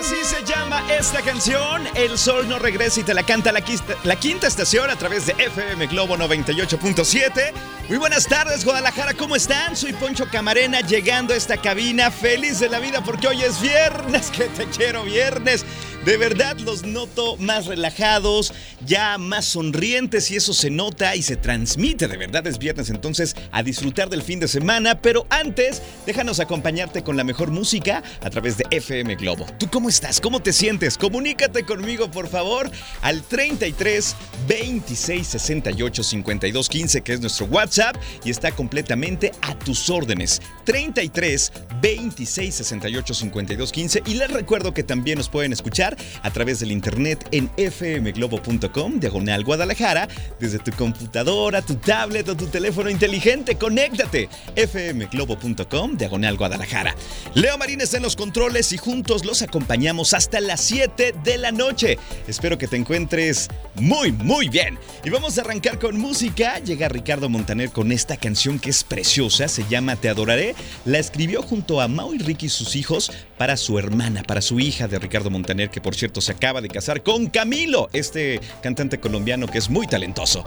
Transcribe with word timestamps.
Así 0.00 0.16
se 0.24 0.42
llama 0.50 0.82
esta 0.90 1.20
canción. 1.20 1.86
El 1.94 2.16
sol 2.16 2.48
no 2.48 2.58
regresa 2.58 3.00
y 3.00 3.02
te 3.02 3.12
la 3.12 3.22
canta 3.22 3.52
la, 3.52 3.62
la 4.04 4.16
quinta 4.16 4.46
estación 4.46 4.88
a 4.88 4.96
través 4.96 5.26
de 5.26 5.32
FM 5.32 5.88
Globo 5.88 6.16
98.7. 6.16 7.52
Muy 7.86 7.98
buenas 7.98 8.26
tardes, 8.26 8.64
Guadalajara. 8.64 9.12
¿Cómo 9.12 9.36
están? 9.36 9.76
Soy 9.76 9.92
Poncho 9.92 10.26
Camarena 10.30 10.80
llegando 10.80 11.34
a 11.34 11.36
esta 11.36 11.58
cabina 11.58 12.10
feliz 12.10 12.60
de 12.60 12.70
la 12.70 12.78
vida 12.78 13.04
porque 13.04 13.28
hoy 13.28 13.42
es 13.42 13.60
viernes. 13.60 14.30
Que 14.40 14.44
te 14.44 14.64
quiero 14.66 15.02
viernes. 15.04 15.66
De 16.04 16.16
verdad 16.16 16.56
los 16.60 16.84
noto 16.84 17.36
más 17.36 17.66
relajados, 17.66 18.54
ya 18.86 19.18
más 19.18 19.44
sonrientes 19.44 20.30
y 20.30 20.36
eso 20.36 20.54
se 20.54 20.70
nota 20.70 21.14
y 21.14 21.20
se 21.20 21.36
transmite. 21.36 22.08
De 22.08 22.16
verdad 22.16 22.46
es 22.46 22.58
viernes, 22.58 22.88
entonces 22.88 23.36
a 23.52 23.62
disfrutar 23.62 24.08
del 24.08 24.22
fin 24.22 24.40
de 24.40 24.48
semana. 24.48 25.02
Pero 25.02 25.26
antes, 25.28 25.82
déjanos 26.06 26.40
acompañarte 26.40 27.02
con 27.02 27.18
la 27.18 27.24
mejor 27.24 27.50
música 27.50 28.02
a 28.22 28.30
través 28.30 28.56
de 28.56 28.64
FM 28.70 29.16
Globo. 29.16 29.44
¿Tú 29.58 29.68
cómo 29.70 29.89
estás? 29.90 30.20
¿Cómo 30.20 30.40
te 30.40 30.52
sientes? 30.52 30.96
Comunícate 30.96 31.64
conmigo, 31.64 32.12
por 32.12 32.28
favor, 32.28 32.70
al 33.02 33.22
33 33.22 34.14
26 34.46 35.26
68 35.26 36.02
52 36.04 36.68
15, 36.68 37.00
que 37.00 37.12
es 37.12 37.20
nuestro 37.20 37.46
WhatsApp 37.46 37.96
y 38.24 38.30
está 38.30 38.52
completamente 38.52 39.32
a 39.42 39.58
tus 39.58 39.90
órdenes. 39.90 40.40
33 40.64 41.52
26 41.82 42.54
68 42.54 43.14
52 43.14 43.72
15. 43.72 44.02
Y 44.06 44.14
les 44.14 44.30
recuerdo 44.30 44.72
que 44.72 44.84
también 44.84 45.18
nos 45.18 45.28
pueden 45.28 45.52
escuchar 45.52 45.96
a 46.22 46.30
través 46.30 46.60
del 46.60 46.70
internet 46.70 47.26
en 47.32 47.50
fmglobo.com, 47.50 49.00
diagonal 49.00 49.42
Guadalajara, 49.42 50.08
desde 50.38 50.60
tu 50.60 50.70
computadora, 50.70 51.62
tu 51.62 51.74
tablet 51.74 52.28
o 52.28 52.36
tu 52.36 52.46
teléfono 52.46 52.90
inteligente. 52.90 53.56
Conéctate. 53.56 54.28
fmglobo.com, 54.54 55.96
diagonal 55.96 56.36
Guadalajara. 56.36 56.94
Leo 57.34 57.58
Marín 57.58 57.80
está 57.80 57.96
en 57.96 58.04
los 58.04 58.14
controles 58.14 58.72
y 58.72 58.76
juntos 58.76 59.24
los 59.24 59.42
acompañamos 59.42 59.79
hasta 59.88 60.40
las 60.40 60.60
7 60.60 61.14
de 61.24 61.38
la 61.38 61.52
noche. 61.52 61.98
Espero 62.28 62.58
que 62.58 62.68
te 62.68 62.76
encuentres 62.76 63.48
muy, 63.76 64.12
muy 64.12 64.48
bien. 64.50 64.78
Y 65.04 65.10
vamos 65.10 65.38
a 65.38 65.40
arrancar 65.40 65.78
con 65.78 65.98
música. 65.98 66.58
Llega 66.58 66.88
Ricardo 66.88 67.30
Montaner 67.30 67.70
con 67.70 67.90
esta 67.90 68.18
canción 68.18 68.58
que 68.58 68.68
es 68.70 68.84
preciosa, 68.84 69.48
se 69.48 69.64
llama 69.70 69.96
Te 69.96 70.10
Adoraré. 70.10 70.54
La 70.84 70.98
escribió 70.98 71.42
junto 71.42 71.80
a 71.80 71.88
Mau 71.88 72.12
y 72.12 72.18
Ricky, 72.18 72.50
sus 72.50 72.76
hijos, 72.76 73.10
para 73.38 73.56
su 73.56 73.78
hermana, 73.78 74.22
para 74.22 74.42
su 74.42 74.60
hija 74.60 74.86
de 74.86 74.98
Ricardo 74.98 75.30
Montaner, 75.30 75.70
que 75.70 75.80
por 75.80 75.94
cierto 75.94 76.20
se 76.20 76.32
acaba 76.32 76.60
de 76.60 76.68
casar 76.68 77.02
con 77.02 77.28
Camilo, 77.28 77.88
este 77.94 78.38
cantante 78.62 79.00
colombiano 79.00 79.46
que 79.46 79.58
es 79.58 79.70
muy 79.70 79.86
talentoso. 79.86 80.44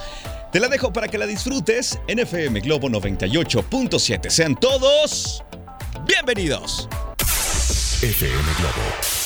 Te 0.52 0.60
la 0.60 0.68
dejo 0.68 0.94
para 0.94 1.08
que 1.08 1.18
la 1.18 1.26
disfrutes 1.26 2.00
en 2.08 2.20
FM 2.20 2.60
Globo 2.60 2.88
98.7. 2.88 4.30
Sean 4.30 4.56
todos 4.56 5.44
bienvenidos. 6.08 6.88
FM 8.04 8.54
Globo 8.60 9.23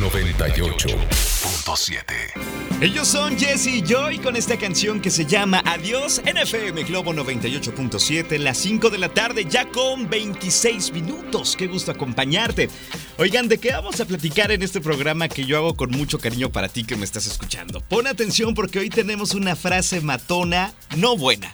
98.7. 0.00 2.54
Ellos 2.80 3.08
son 3.08 3.36
Jesse 3.38 3.66
y 3.68 3.82
Joy 3.82 4.18
con 4.18 4.36
esta 4.36 4.56
canción 4.58 5.00
que 5.00 5.10
se 5.10 5.26
llama 5.26 5.62
Adiós 5.64 6.20
en 6.26 6.36
FM 6.36 6.82
Globo 6.84 7.12
98.7, 7.12 8.38
las 8.38 8.58
5 8.58 8.90
de 8.90 8.98
la 8.98 9.08
tarde, 9.08 9.46
ya 9.48 9.66
con 9.66 10.08
26 10.08 10.92
minutos. 10.92 11.56
Qué 11.56 11.66
gusto 11.66 11.90
acompañarte. 11.92 12.68
Oigan, 13.18 13.48
¿de 13.48 13.58
qué 13.58 13.72
vamos 13.72 14.00
a 14.00 14.04
platicar 14.04 14.52
en 14.52 14.62
este 14.62 14.80
programa 14.80 15.28
que 15.28 15.44
yo 15.44 15.56
hago 15.56 15.74
con 15.74 15.90
mucho 15.90 16.18
cariño 16.18 16.50
para 16.50 16.68
ti 16.68 16.84
que 16.84 16.96
me 16.96 17.04
estás 17.04 17.26
escuchando? 17.26 17.80
Pon 17.80 18.06
atención 18.06 18.54
porque 18.54 18.78
hoy 18.80 18.90
tenemos 18.90 19.34
una 19.34 19.56
frase 19.56 20.00
matona, 20.00 20.72
no 20.96 21.16
buena. 21.16 21.52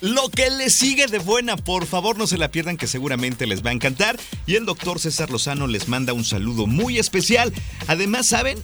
Lo 0.00 0.28
que 0.28 0.50
le 0.50 0.70
sigue 0.70 1.06
de 1.06 1.18
buena, 1.18 1.56
por 1.56 1.86
favor 1.86 2.18
no 2.18 2.26
se 2.26 2.38
la 2.38 2.50
pierdan 2.50 2.76
que 2.76 2.86
seguramente 2.86 3.46
les 3.46 3.64
va 3.64 3.70
a 3.70 3.74
encantar. 3.74 4.18
Y 4.46 4.56
el 4.56 4.66
doctor 4.66 4.98
César 4.98 5.30
Lozano 5.30 5.66
les 5.66 5.88
manda 5.88 6.12
un 6.12 6.24
saludo 6.24 6.66
muy 6.66 6.98
especial. 6.98 7.52
Además, 7.86 8.26
¿saben? 8.26 8.58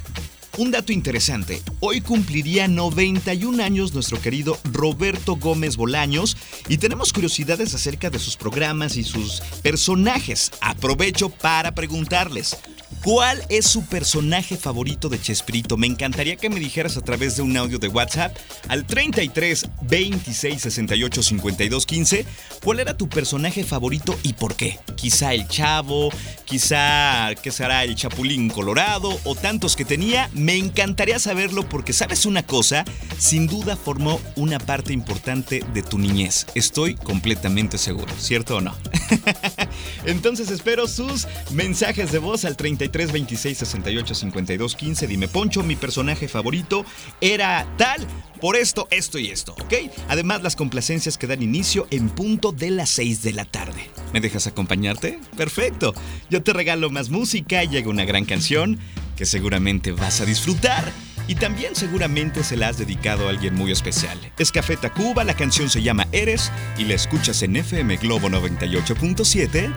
Un 0.58 0.72
dato 0.72 0.92
interesante, 0.92 1.62
hoy 1.78 2.00
cumpliría 2.00 2.66
91 2.66 3.62
años 3.62 3.94
nuestro 3.94 4.20
querido 4.20 4.58
Roberto 4.64 5.36
Gómez 5.36 5.76
Bolaños 5.76 6.36
y 6.68 6.78
tenemos 6.78 7.12
curiosidades 7.12 7.72
acerca 7.72 8.10
de 8.10 8.18
sus 8.18 8.36
programas 8.36 8.97
y 8.97 9.04
sus 9.04 9.41
personajes. 9.62 10.50
Aprovecho 10.60 11.30
para 11.30 11.72
preguntarles, 11.74 12.58
¿cuál 13.03 13.44
es 13.49 13.66
su 13.66 13.84
personaje 13.84 14.56
favorito 14.56 15.09
de 15.09 15.21
Chespirito? 15.21 15.77
Me 15.77 15.87
encantaría 15.87 16.37
que 16.37 16.50
me 16.50 16.61
dijeras 16.61 16.97
a 16.97 17.00
través 17.00 17.37
de 17.37 17.43
un 17.43 17.56
audio 17.56 17.78
de 17.78 17.88
WhatsApp 17.88 18.37
al 18.69 18.84
33 18.87 19.69
26 19.83 20.61
68 20.61 21.22
52 21.22 21.87
15 21.87 22.27
cuál 22.62 22.81
era 22.81 22.97
tu 22.97 23.09
personaje 23.09 23.65
favorito 23.65 24.19
y 24.22 24.34
por 24.34 24.55
qué. 24.55 24.78
Quizá 24.97 25.33
el 25.34 25.49
Chavo, 25.49 26.10
quizá 26.44 27.34
que 27.43 27.50
será 27.50 27.84
el 27.84 27.94
Chapulín 27.94 28.50
Colorado 28.50 29.19
o 29.25 29.34
tantos 29.34 29.77
que 29.77 29.84
tenía. 29.84 30.28
Me 30.34 30.56
encantaría 30.56 31.19
saberlo 31.19 31.69
porque 31.69 31.93
sabes 31.93 32.27
una 32.27 32.43
cosa, 32.43 32.84
sin 33.19 33.47
duda 33.47 33.77
formó 33.77 34.21
una 34.37 34.59
parte 34.59 34.93
importante 34.93 35.65
de 35.72 35.83
tu 35.83 35.99
niñez. 35.99 36.47
Estoy 36.55 36.94
completamente 36.97 37.78
seguro, 37.78 38.12
¿cierto 38.19 38.56
o 38.56 38.60
no? 38.60 38.77
Entonces 40.05 40.50
espero 40.50 40.87
sus 40.87 41.27
mensajes 41.50 42.12
de 42.12 42.19
voz 42.19 42.44
al 42.44 42.56
33 42.56 42.90
26 42.91 43.59
68 43.59 44.15
52 44.15 44.77
15. 44.77 45.06
Dime, 45.06 45.28
Poncho, 45.28 45.62
mi 45.62 45.77
personaje 45.77 46.28
favorito 46.28 46.84
era 47.21 47.67
tal 47.77 48.06
por 48.41 48.56
esto, 48.56 48.89
esto 48.91 49.19
y 49.19 49.31
esto, 49.31 49.53
¿ok? 49.53 49.75
Además, 50.09 50.43
las 50.43 50.56
complacencias 50.56 51.19
que 51.19 51.27
dan 51.27 51.43
inicio 51.43 51.87
en 51.91 52.09
punto 52.09 52.53
de 52.53 52.71
las 52.71 52.91
6 52.91 53.23
de 53.23 53.33
la 53.33 53.45
tarde. 53.45 53.91
¿Me 54.12 54.21
dejas 54.21 54.47
acompañarte? 54.47 55.21
Perfecto. 55.37 55.95
Yo 56.31 56.43
te 56.43 56.53
regalo 56.53 56.91
más 56.91 57.11
música 57.11 57.65
llega 57.65 57.89
una 57.89 58.05
gran 58.05 58.25
canción 58.25 58.78
que 59.17 59.27
seguramente 59.27 59.93
vas 59.93 60.21
a 60.21 60.25
disfrutar. 60.25 60.91
Y 61.28 61.37
también 61.37 61.77
seguramente 61.77 62.43
se 62.43 62.57
la 62.57 62.69
has 62.69 62.78
dedicado 62.78 63.28
a 63.28 63.31
alguien 63.31 63.55
muy 63.55 63.71
especial. 63.71 64.19
Es 64.39 64.51
Café 64.51 64.77
Tacuba, 64.77 65.22
la 65.22 65.34
canción 65.34 65.71
se 65.71 65.83
llama 65.83 66.09
Eres 66.11 66.51
y 66.77 66.84
la 66.84 66.95
escuchas 66.95 67.43
en 67.43 67.55
FM 67.55 67.99
Globo 67.99 68.28
98.7, 68.28 69.72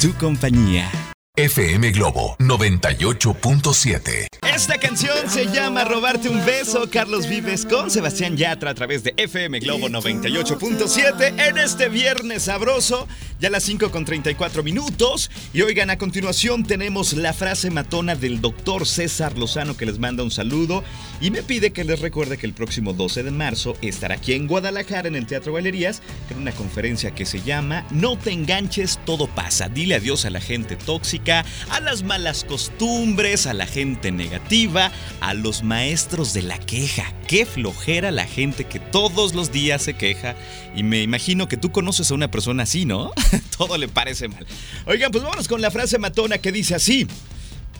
tu 0.00 0.14
compañía. 0.14 0.88
FM 1.38 1.92
Globo 1.92 2.34
98.7. 2.40 4.26
Esta 4.42 4.76
canción 4.76 5.30
se 5.30 5.46
llama 5.46 5.84
Robarte 5.84 6.28
un 6.28 6.44
beso, 6.44 6.90
Carlos 6.90 7.28
Vives 7.28 7.64
con 7.64 7.92
Sebastián 7.92 8.36
Yatra 8.36 8.70
a 8.70 8.74
través 8.74 9.04
de 9.04 9.14
FM 9.16 9.60
Globo 9.60 9.88
98.7 9.88 11.48
en 11.48 11.58
este 11.58 11.88
viernes 11.88 12.42
sabroso, 12.42 13.06
ya 13.38 13.50
las 13.50 13.62
5 13.62 13.92
con 13.92 14.04
34 14.04 14.64
minutos. 14.64 15.30
Y 15.52 15.62
oigan, 15.62 15.90
a 15.90 15.98
continuación 15.98 16.64
tenemos 16.64 17.12
la 17.12 17.32
frase 17.32 17.70
matona 17.70 18.16
del 18.16 18.40
doctor 18.40 18.84
César 18.84 19.38
Lozano 19.38 19.76
que 19.76 19.86
les 19.86 20.00
manda 20.00 20.24
un 20.24 20.32
saludo 20.32 20.82
y 21.20 21.30
me 21.30 21.44
pide 21.44 21.70
que 21.70 21.84
les 21.84 22.00
recuerde 22.00 22.36
que 22.36 22.46
el 22.46 22.52
próximo 22.52 22.94
12 22.94 23.22
de 23.22 23.30
marzo 23.30 23.76
estará 23.80 24.16
aquí 24.16 24.32
en 24.32 24.48
Guadalajara 24.48 25.06
en 25.06 25.14
el 25.14 25.26
Teatro 25.26 25.52
Galerías 25.52 26.02
en 26.30 26.38
una 26.38 26.50
conferencia 26.50 27.12
que 27.12 27.26
se 27.26 27.42
llama 27.42 27.86
No 27.92 28.18
te 28.18 28.32
enganches, 28.32 28.98
todo 29.04 29.28
pasa. 29.28 29.68
Dile 29.68 29.94
adiós 29.94 30.24
a 30.24 30.30
la 30.30 30.40
gente 30.40 30.74
tóxica, 30.74 31.27
a 31.30 31.80
las 31.82 32.02
malas 32.02 32.44
costumbres, 32.44 33.46
a 33.46 33.54
la 33.54 33.66
gente 33.66 34.10
negativa, 34.10 34.90
a 35.20 35.34
los 35.34 35.62
maestros 35.62 36.32
de 36.32 36.42
la 36.42 36.58
queja. 36.58 37.12
Qué 37.26 37.44
flojera 37.44 38.10
la 38.10 38.26
gente 38.26 38.64
que 38.64 38.78
todos 38.78 39.34
los 39.34 39.52
días 39.52 39.82
se 39.82 39.94
queja. 39.94 40.36
Y 40.74 40.82
me 40.82 41.02
imagino 41.02 41.48
que 41.48 41.56
tú 41.56 41.70
conoces 41.70 42.10
a 42.10 42.14
una 42.14 42.30
persona 42.30 42.62
así, 42.62 42.84
¿no? 42.84 43.12
Todo 43.58 43.76
le 43.76 43.88
parece 43.88 44.28
mal. 44.28 44.46
Oigan, 44.86 45.10
pues 45.10 45.22
vámonos 45.22 45.48
con 45.48 45.60
la 45.60 45.70
frase 45.70 45.98
matona 45.98 46.38
que 46.38 46.52
dice 46.52 46.74
así. 46.74 47.06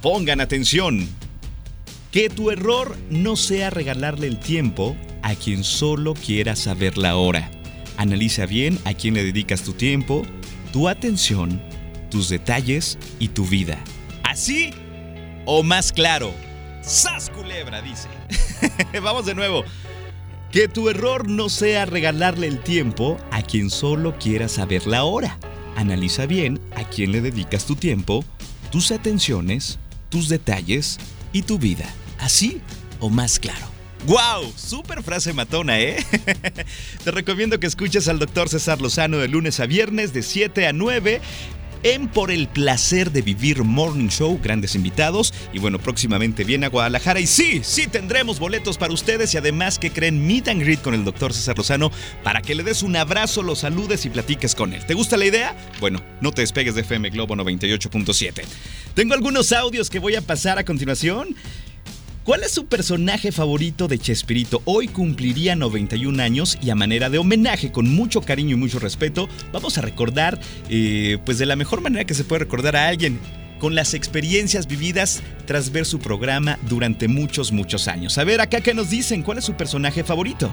Pongan 0.02 0.40
atención. 0.40 1.08
Que 2.12 2.30
tu 2.30 2.50
error 2.50 2.96
no 3.10 3.36
sea 3.36 3.70
regalarle 3.70 4.26
el 4.26 4.38
tiempo 4.38 4.96
a 5.22 5.34
quien 5.34 5.64
solo 5.64 6.14
quiera 6.14 6.56
saber 6.56 6.96
la 6.98 7.16
hora. 7.16 7.50
Analiza 7.96 8.46
bien 8.46 8.78
a 8.84 8.94
quién 8.94 9.14
le 9.14 9.24
dedicas 9.24 9.62
tu 9.62 9.72
tiempo, 9.72 10.22
tu 10.72 10.88
atención, 10.88 11.60
tus 12.10 12.28
detalles 12.28 12.98
y 13.18 13.28
tu 13.28 13.46
vida. 13.46 13.78
Así 14.24 14.70
o 15.46 15.62
más 15.62 15.92
claro. 15.92 16.32
¡Sas 16.82 17.30
culebra! 17.30 17.82
Dice. 17.82 18.08
Vamos 19.02 19.26
de 19.26 19.34
nuevo. 19.34 19.64
Que 20.50 20.68
tu 20.68 20.88
error 20.88 21.28
no 21.28 21.48
sea 21.48 21.84
regalarle 21.84 22.46
el 22.46 22.60
tiempo 22.60 23.18
a 23.30 23.42
quien 23.42 23.70
solo 23.70 24.18
quiera 24.18 24.48
saber 24.48 24.86
la 24.86 25.04
hora. 25.04 25.38
Analiza 25.76 26.26
bien 26.26 26.60
a 26.74 26.84
quién 26.84 27.12
le 27.12 27.20
dedicas 27.20 27.66
tu 27.66 27.76
tiempo, 27.76 28.24
tus 28.70 28.90
atenciones, 28.90 29.78
tus 30.08 30.28
detalles 30.28 30.98
y 31.32 31.42
tu 31.42 31.58
vida. 31.58 31.84
Así 32.18 32.60
o 33.00 33.10
más 33.10 33.38
claro. 33.38 33.68
¡Wow! 34.06 34.52
Super 34.56 35.02
frase 35.02 35.32
matona, 35.32 35.80
¿eh? 35.80 36.04
Te 37.04 37.10
recomiendo 37.10 37.58
que 37.60 37.66
escuches 37.66 38.08
al 38.08 38.18
doctor 38.18 38.48
César 38.48 38.80
Lozano 38.80 39.18
de 39.18 39.28
lunes 39.28 39.60
a 39.60 39.66
viernes 39.66 40.12
de 40.12 40.22
7 40.22 40.66
a 40.66 40.72
9 40.72 41.20
en 41.82 42.08
Por 42.08 42.30
el 42.30 42.48
placer 42.48 43.12
de 43.12 43.22
vivir 43.22 43.64
Morning 43.64 44.08
Show, 44.08 44.40
grandes 44.42 44.74
invitados 44.74 45.32
y 45.52 45.58
bueno, 45.58 45.78
próximamente 45.78 46.44
viene 46.44 46.66
a 46.66 46.68
Guadalajara 46.68 47.20
y 47.20 47.26
sí, 47.26 47.60
sí 47.62 47.86
tendremos 47.86 48.38
boletos 48.38 48.78
para 48.78 48.92
ustedes 48.92 49.34
y 49.34 49.36
además 49.36 49.78
que 49.78 49.90
creen 49.90 50.26
meet 50.26 50.48
and 50.48 50.62
greet 50.62 50.82
con 50.82 50.94
el 50.94 51.04
doctor 51.04 51.32
César 51.32 51.56
Lozano 51.56 51.90
para 52.22 52.42
que 52.42 52.54
le 52.54 52.62
des 52.62 52.82
un 52.82 52.96
abrazo, 52.96 53.42
lo 53.42 53.56
saludes 53.56 54.04
y 54.04 54.10
platiques 54.10 54.54
con 54.54 54.72
él. 54.72 54.84
¿Te 54.84 54.94
gusta 54.94 55.16
la 55.16 55.26
idea? 55.26 55.56
Bueno, 55.80 56.02
no 56.20 56.32
te 56.32 56.42
despegues 56.42 56.74
de 56.74 56.82
FM 56.82 57.10
Globo 57.10 57.34
98.7. 57.36 58.42
Tengo 58.94 59.14
algunos 59.14 59.52
audios 59.52 59.90
que 59.90 59.98
voy 59.98 60.16
a 60.16 60.22
pasar 60.22 60.58
a 60.58 60.64
continuación 60.64 61.36
¿Cuál 62.28 62.42
es 62.42 62.52
su 62.52 62.66
personaje 62.66 63.32
favorito 63.32 63.88
de 63.88 63.98
Chespirito? 63.98 64.60
Hoy 64.66 64.88
cumpliría 64.88 65.56
91 65.56 66.22
años 66.22 66.58
y 66.60 66.68
a 66.68 66.74
manera 66.74 67.08
de 67.08 67.16
homenaje, 67.16 67.72
con 67.72 67.88
mucho 67.88 68.20
cariño 68.20 68.54
y 68.54 68.58
mucho 68.58 68.78
respeto, 68.78 69.30
vamos 69.50 69.78
a 69.78 69.80
recordar, 69.80 70.38
eh, 70.68 71.16
pues 71.24 71.38
de 71.38 71.46
la 71.46 71.56
mejor 71.56 71.80
manera 71.80 72.04
que 72.04 72.12
se 72.12 72.24
puede 72.24 72.40
recordar 72.40 72.76
a 72.76 72.86
alguien, 72.86 73.18
con 73.58 73.74
las 73.74 73.94
experiencias 73.94 74.66
vividas 74.66 75.22
tras 75.46 75.72
ver 75.72 75.86
su 75.86 76.00
programa 76.00 76.58
durante 76.68 77.08
muchos, 77.08 77.50
muchos 77.50 77.88
años. 77.88 78.18
A 78.18 78.24
ver, 78.24 78.42
acá 78.42 78.60
qué 78.60 78.74
nos 78.74 78.90
dicen, 78.90 79.22
¿cuál 79.22 79.38
es 79.38 79.44
su 79.44 79.54
personaje 79.54 80.04
favorito? 80.04 80.50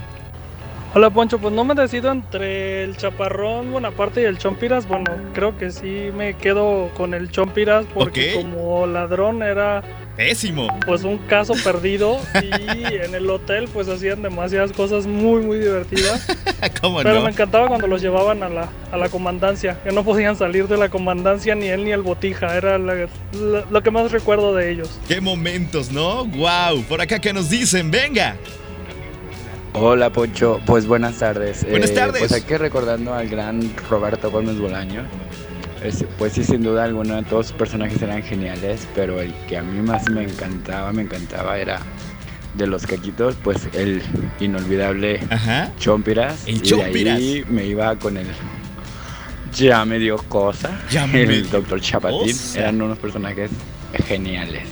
Hola 0.93 1.09
Poncho, 1.09 1.39
pues 1.39 1.53
no 1.53 1.65
me 1.65 1.75
decido 1.75 2.09
entre 2.09 2.85
el 2.85 2.95
Chaparrón 2.95 3.73
Bonaparte 3.73 4.21
y 4.21 4.23
el 4.23 4.37
Chompiras. 4.37 4.87
Bueno, 4.87 5.11
creo 5.33 5.57
que 5.57 5.69
sí 5.69 6.09
me 6.15 6.35
quedo 6.35 6.89
con 6.95 7.13
el 7.13 7.29
Chompiras 7.31 7.85
porque 7.93 8.33
como 8.33 8.87
ladrón 8.87 9.43
era 9.43 9.83
Pésimo. 10.15 10.67
Pues 10.85 11.03
un 11.03 11.17
caso 11.17 11.53
perdido 11.63 12.19
y 12.41 12.93
en 13.03 13.15
el 13.15 13.29
hotel 13.29 13.67
pues 13.73 13.87
hacían 13.89 14.21
demasiadas 14.21 14.71
cosas 14.71 15.05
muy 15.07 15.41
muy 15.41 15.59
divertidas. 15.59 16.25
¿Cómo 16.81 16.99
Pero 17.03 17.21
me 17.21 17.29
encantaba 17.29 17.67
cuando 17.67 17.87
los 17.87 18.01
llevaban 18.01 18.43
a 18.43 18.49
la, 18.49 18.69
a 18.91 18.97
la 18.97 19.09
comandancia, 19.09 19.79
que 19.83 19.91
no 19.91 20.03
podían 20.03 20.35
salir 20.35 20.67
de 20.67 20.77
la 20.77 20.89
comandancia 20.89 21.55
ni 21.55 21.67
él 21.67 21.83
ni 21.83 21.91
el 21.91 22.01
botija, 22.01 22.55
era 22.55 22.77
lo 22.77 23.83
que 23.83 23.91
más 23.91 24.11
recuerdo 24.11 24.55
de 24.55 24.71
ellos. 24.71 24.99
Qué 25.07 25.21
momentos, 25.21 25.91
¿no? 25.91 26.25
Wow, 26.25 26.83
por 26.87 27.01
acá 27.01 27.19
que 27.19 27.33
nos 27.33 27.49
dicen, 27.49 27.91
venga. 27.91 28.35
Hola 29.73 30.09
Poncho, 30.09 30.61
pues 30.65 30.87
buenas 30.87 31.19
tardes. 31.19 31.69
Buenas 31.69 31.89
eh, 31.89 31.95
tardes. 31.95 32.19
pues 32.19 32.31
aquí 32.31 32.55
recordando 32.55 33.13
al 33.13 33.27
gran 33.27 33.73
Roberto 33.89 34.31
Gómez 34.31 34.57
Bolaño. 34.57 35.03
Pues 36.17 36.33
sí, 36.33 36.43
sin 36.43 36.63
duda 36.63 36.83
alguna, 36.83 37.23
todos 37.23 37.47
sus 37.47 37.55
personajes 37.55 38.01
eran 38.01 38.23
geniales, 38.23 38.87
pero 38.95 39.21
el 39.21 39.33
que 39.47 39.57
a 39.57 39.61
mí 39.61 39.81
más 39.81 40.09
me 40.09 40.23
encantaba, 40.23 40.91
me 40.91 41.03
encantaba 41.03 41.57
era 41.57 41.79
de 42.55 42.67
los 42.67 42.87
caquitos, 42.87 43.35
pues 43.43 43.67
el 43.73 44.01
inolvidable 44.39 45.19
Chompiras. 45.79 46.47
El 46.47 46.65
y 46.65 46.69
de 46.69 47.11
ahí 47.11 47.45
me 47.49 47.65
iba 47.65 47.95
con 47.97 48.17
el 48.17 48.27
ya 49.55 49.85
me 49.85 49.99
dio 49.99 50.17
cosa, 50.17 50.81
el 51.13 51.49
Doctor 51.49 51.79
Chapatín. 51.79 52.35
Eran 52.55 52.81
unos 52.81 52.97
personajes 52.97 53.49
geniales. 54.05 54.63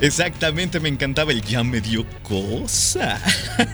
Exactamente, 0.00 0.80
me 0.80 0.88
encantaba 0.88 1.30
el 1.30 1.42
ya 1.42 1.62
me 1.62 1.82
dio 1.82 2.06
cosa. 2.22 3.20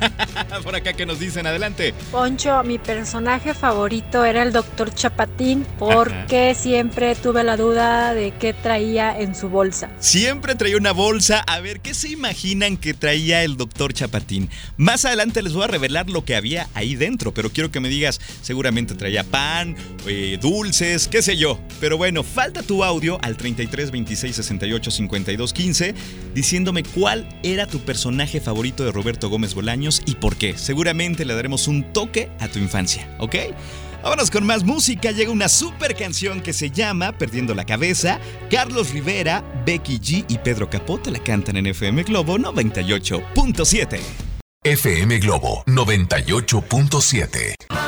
Por 0.64 0.75
acá 0.75 0.93
que 0.93 1.06
nos 1.06 1.20
dicen, 1.20 1.46
adelante. 1.46 1.94
Poncho, 2.11 2.64
mi 2.64 2.78
personaje 2.78 3.55
favorito 3.55 4.25
era 4.25 4.43
el 4.43 4.52
doctor 4.52 4.93
Chapatín 4.93 5.64
porque 5.78 6.56
siempre 6.56 7.14
tuve 7.14 7.44
la 7.44 7.56
duda 7.56 8.12
de 8.12 8.32
qué 8.32 8.52
traía 8.52 9.17
en 9.17 9.37
su 9.37 9.49
bolsa. 9.49 9.88
Siempre 10.00 10.56
traía 10.56 10.76
una 10.76 10.90
bolsa. 10.90 11.44
A 11.46 11.61
ver, 11.61 11.78
¿qué 11.81 11.94
se 11.94 12.08
imaginan 12.08 12.76
que 12.76 12.93
traía 12.93 13.44
el 13.44 13.56
doctor 13.56 13.93
Chapatín? 13.93 14.50
Más 14.76 15.05
adelante 15.05 15.43
les 15.43 15.52
voy 15.52 15.62
a 15.62 15.69
revelar 15.69 16.11
lo 16.11 16.25
que 16.25 16.34
había 16.34 16.69
ahí 16.75 16.96
dentro, 16.96 17.32
pero 17.32 17.50
quiero 17.50 17.70
que 17.70 17.79
me 17.79 17.88
digas, 17.88 18.20
seguramente 18.43 18.96
traía 18.96 19.22
pan, 19.22 19.76
eh, 20.08 20.38
dulces, 20.40 21.06
qué 21.06 21.22
sé 21.22 21.37
yo. 21.37 21.61
Pero 21.79 21.96
bueno, 21.99 22.25
falta 22.25 22.64
tu 22.64 22.82
audio 22.82 23.19
al 23.22 23.37
33 23.37 23.93
26 23.93 24.34
68 24.34 24.90
52 24.90 25.52
15 25.52 25.94
diciéndome 26.34 26.82
cuál 26.82 27.28
era 27.42 27.66
tu 27.66 27.80
personaje 27.80 28.40
favorito 28.40 28.84
de 28.84 28.92
Roberto 28.92 29.28
Gómez 29.28 29.54
Bolaños 29.54 30.02
y 30.06 30.16
por 30.16 30.36
qué. 30.36 30.56
Seguramente 30.56 31.24
le 31.24 31.34
daremos 31.34 31.68
un 31.68 31.92
toque 31.92 32.30
a 32.40 32.48
tu 32.48 32.58
infancia, 32.58 33.08
¿ok? 33.18 33.36
Vámonos 34.02 34.30
con 34.30 34.46
más 34.46 34.62
música. 34.62 35.10
Llega 35.10 35.32
una 35.32 35.48
super 35.48 35.96
canción 35.96 36.40
que 36.40 36.52
se 36.52 36.70
llama 36.70 37.18
Perdiendo 37.18 37.54
la 37.54 37.64
Cabeza. 37.64 38.20
Carlos 38.50 38.90
Rivera, 38.90 39.42
Becky 39.64 39.98
G 39.98 40.24
y 40.28 40.38
Pedro 40.38 40.70
Capote 40.70 41.10
la 41.10 41.18
cantan 41.18 41.56
en 41.56 41.66
FM 41.66 42.04
Globo 42.04 42.38
98.7. 42.38 43.98
FM 44.62 45.19
Globo 45.19 45.64
98.7. 45.66 47.85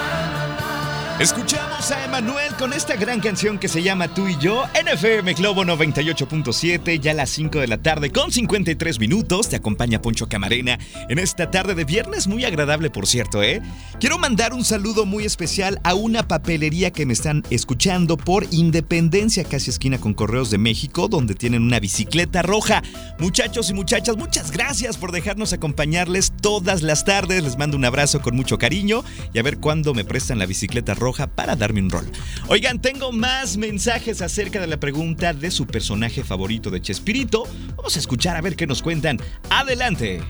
A 1.90 2.04
Emanuel 2.04 2.54
con 2.58 2.74
esta 2.74 2.96
gran 2.96 3.18
canción 3.18 3.56
que 3.58 3.66
se 3.66 3.82
llama 3.82 4.08
Tú 4.08 4.28
y 4.28 4.36
yo 4.38 4.64
en 4.74 4.88
FM 4.88 5.32
Globo 5.32 5.64
98.7, 5.64 7.00
ya 7.00 7.12
a 7.12 7.14
las 7.14 7.30
5 7.30 7.60
de 7.60 7.66
la 7.66 7.78
tarde 7.78 8.10
con 8.10 8.30
53 8.30 8.98
minutos. 8.98 9.48
Te 9.48 9.56
acompaña 9.56 10.02
Poncho 10.02 10.28
Camarena 10.28 10.78
en 11.08 11.18
esta 11.18 11.50
tarde 11.50 11.74
de 11.74 11.84
viernes, 11.84 12.26
muy 12.26 12.44
agradable 12.44 12.90
por 12.90 13.06
cierto, 13.06 13.42
¿eh? 13.42 13.62
Quiero 14.00 14.18
mandar 14.18 14.52
un 14.52 14.64
saludo 14.64 15.06
muy 15.06 15.24
especial 15.24 15.80
a 15.82 15.94
una 15.94 16.28
papelería 16.28 16.90
que 16.90 17.06
me 17.06 17.14
están 17.14 17.42
escuchando 17.48 18.18
por 18.18 18.46
Independencia, 18.50 19.44
casi 19.44 19.70
esquina 19.70 19.98
con 19.98 20.12
Correos 20.12 20.50
de 20.50 20.58
México, 20.58 21.08
donde 21.08 21.34
tienen 21.34 21.62
una 21.62 21.80
bicicleta 21.80 22.42
roja. 22.42 22.82
Muchachos 23.18 23.70
y 23.70 23.74
muchachas, 23.74 24.16
muchas 24.18 24.50
gracias 24.50 24.98
por 24.98 25.10
dejarnos 25.10 25.54
acompañarles 25.54 26.32
todas 26.42 26.82
las 26.82 27.06
tardes. 27.06 27.42
Les 27.44 27.56
mando 27.56 27.78
un 27.78 27.84
abrazo 27.86 28.20
con 28.20 28.36
mucho 28.36 28.58
cariño 28.58 29.04
y 29.32 29.38
a 29.38 29.42
ver 29.42 29.58
cuándo 29.58 29.94
me 29.94 30.04
prestan 30.04 30.38
la 30.38 30.46
bicicleta 30.46 30.92
roja 30.94 31.28
para 31.28 31.56
darme 31.56 31.77
un 31.78 31.90
rol. 31.90 32.06
Oigan, 32.48 32.80
tengo 32.80 33.12
más 33.12 33.56
mensajes 33.56 34.22
acerca 34.22 34.60
de 34.60 34.66
la 34.66 34.78
pregunta 34.78 35.32
de 35.32 35.50
su 35.50 35.66
personaje 35.66 36.24
favorito 36.24 36.70
de 36.70 36.80
Chespirito. 36.80 37.44
Vamos 37.76 37.96
a 37.96 37.98
escuchar 37.98 38.36
a 38.36 38.40
ver 38.40 38.56
qué 38.56 38.66
nos 38.66 38.82
cuentan. 38.82 39.18
Adelante. 39.50 40.20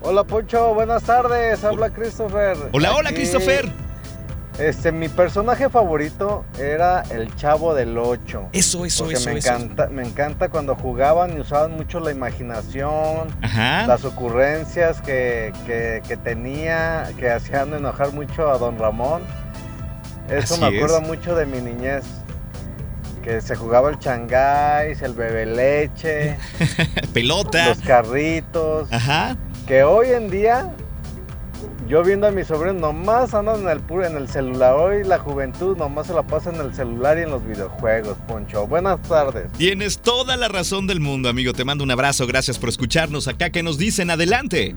Hola 0.00 0.24
Poncho, 0.24 0.74
buenas 0.74 1.02
tardes. 1.02 1.64
Habla 1.64 1.90
Christopher. 1.90 2.56
Hola, 2.72 2.94
hola 2.94 3.12
Christopher. 3.12 3.68
Este, 4.58 4.90
mi 4.90 5.08
personaje 5.08 5.70
favorito 5.70 6.44
era 6.58 7.02
el 7.10 7.32
Chavo 7.36 7.74
del 7.74 7.96
8. 7.96 8.48
Eso, 8.52 8.84
eso, 8.84 9.08
eso. 9.08 9.30
Me 9.30 9.36
encanta, 9.36 9.88
me 9.88 10.02
encanta 10.02 10.48
cuando 10.48 10.74
jugaban 10.74 11.36
y 11.36 11.40
usaban 11.40 11.76
mucho 11.76 12.00
la 12.00 12.10
imaginación, 12.10 13.28
las 13.40 14.04
ocurrencias 14.04 15.00
que, 15.00 15.52
que, 15.64 16.02
que 16.06 16.16
tenía, 16.16 17.08
que 17.16 17.30
hacían 17.30 17.72
enojar 17.72 18.12
mucho 18.12 18.50
a 18.50 18.58
Don 18.58 18.78
Ramón. 18.78 19.22
Eso 20.30 20.58
me 20.58 20.66
acuerda 20.66 21.00
mucho 21.00 21.34
de 21.34 21.46
mi 21.46 21.60
niñez. 21.60 22.04
Que 23.22 23.40
se 23.40 23.56
jugaba 23.56 23.90
el 23.90 23.98
changáis, 23.98 25.02
el 25.02 25.12
bebe 25.12 25.44
leche, 25.44 26.38
pelota, 27.12 27.70
los 27.70 27.80
carritos. 27.80 28.90
Ajá. 28.90 29.36
Que 29.66 29.82
hoy 29.82 30.08
en 30.12 30.30
día, 30.30 30.72
yo 31.86 32.02
viendo 32.02 32.26
a 32.26 32.30
mis 32.30 32.46
sobrinos, 32.46 32.80
nomás 32.80 33.34
andan 33.34 33.60
en 33.62 33.68
el, 33.68 33.82
en 34.04 34.16
el 34.16 34.28
celular. 34.28 34.74
Hoy 34.74 35.04
la 35.04 35.18
juventud 35.18 35.76
nomás 35.76 36.06
se 36.06 36.14
la 36.14 36.22
pasa 36.22 36.50
en 36.50 36.56
el 36.56 36.74
celular 36.74 37.18
y 37.18 37.22
en 37.22 37.30
los 37.30 37.44
videojuegos, 37.44 38.16
Poncho. 38.26 38.66
Buenas 38.66 39.02
tardes. 39.02 39.52
Tienes 39.58 39.98
toda 39.98 40.36
la 40.38 40.48
razón 40.48 40.86
del 40.86 41.00
mundo, 41.00 41.28
amigo. 41.28 41.52
Te 41.52 41.64
mando 41.64 41.84
un 41.84 41.90
abrazo. 41.90 42.26
Gracias 42.26 42.58
por 42.58 42.70
escucharnos 42.70 43.28
acá. 43.28 43.50
Que 43.50 43.62
nos 43.62 43.76
dicen 43.76 44.10
adelante. 44.10 44.74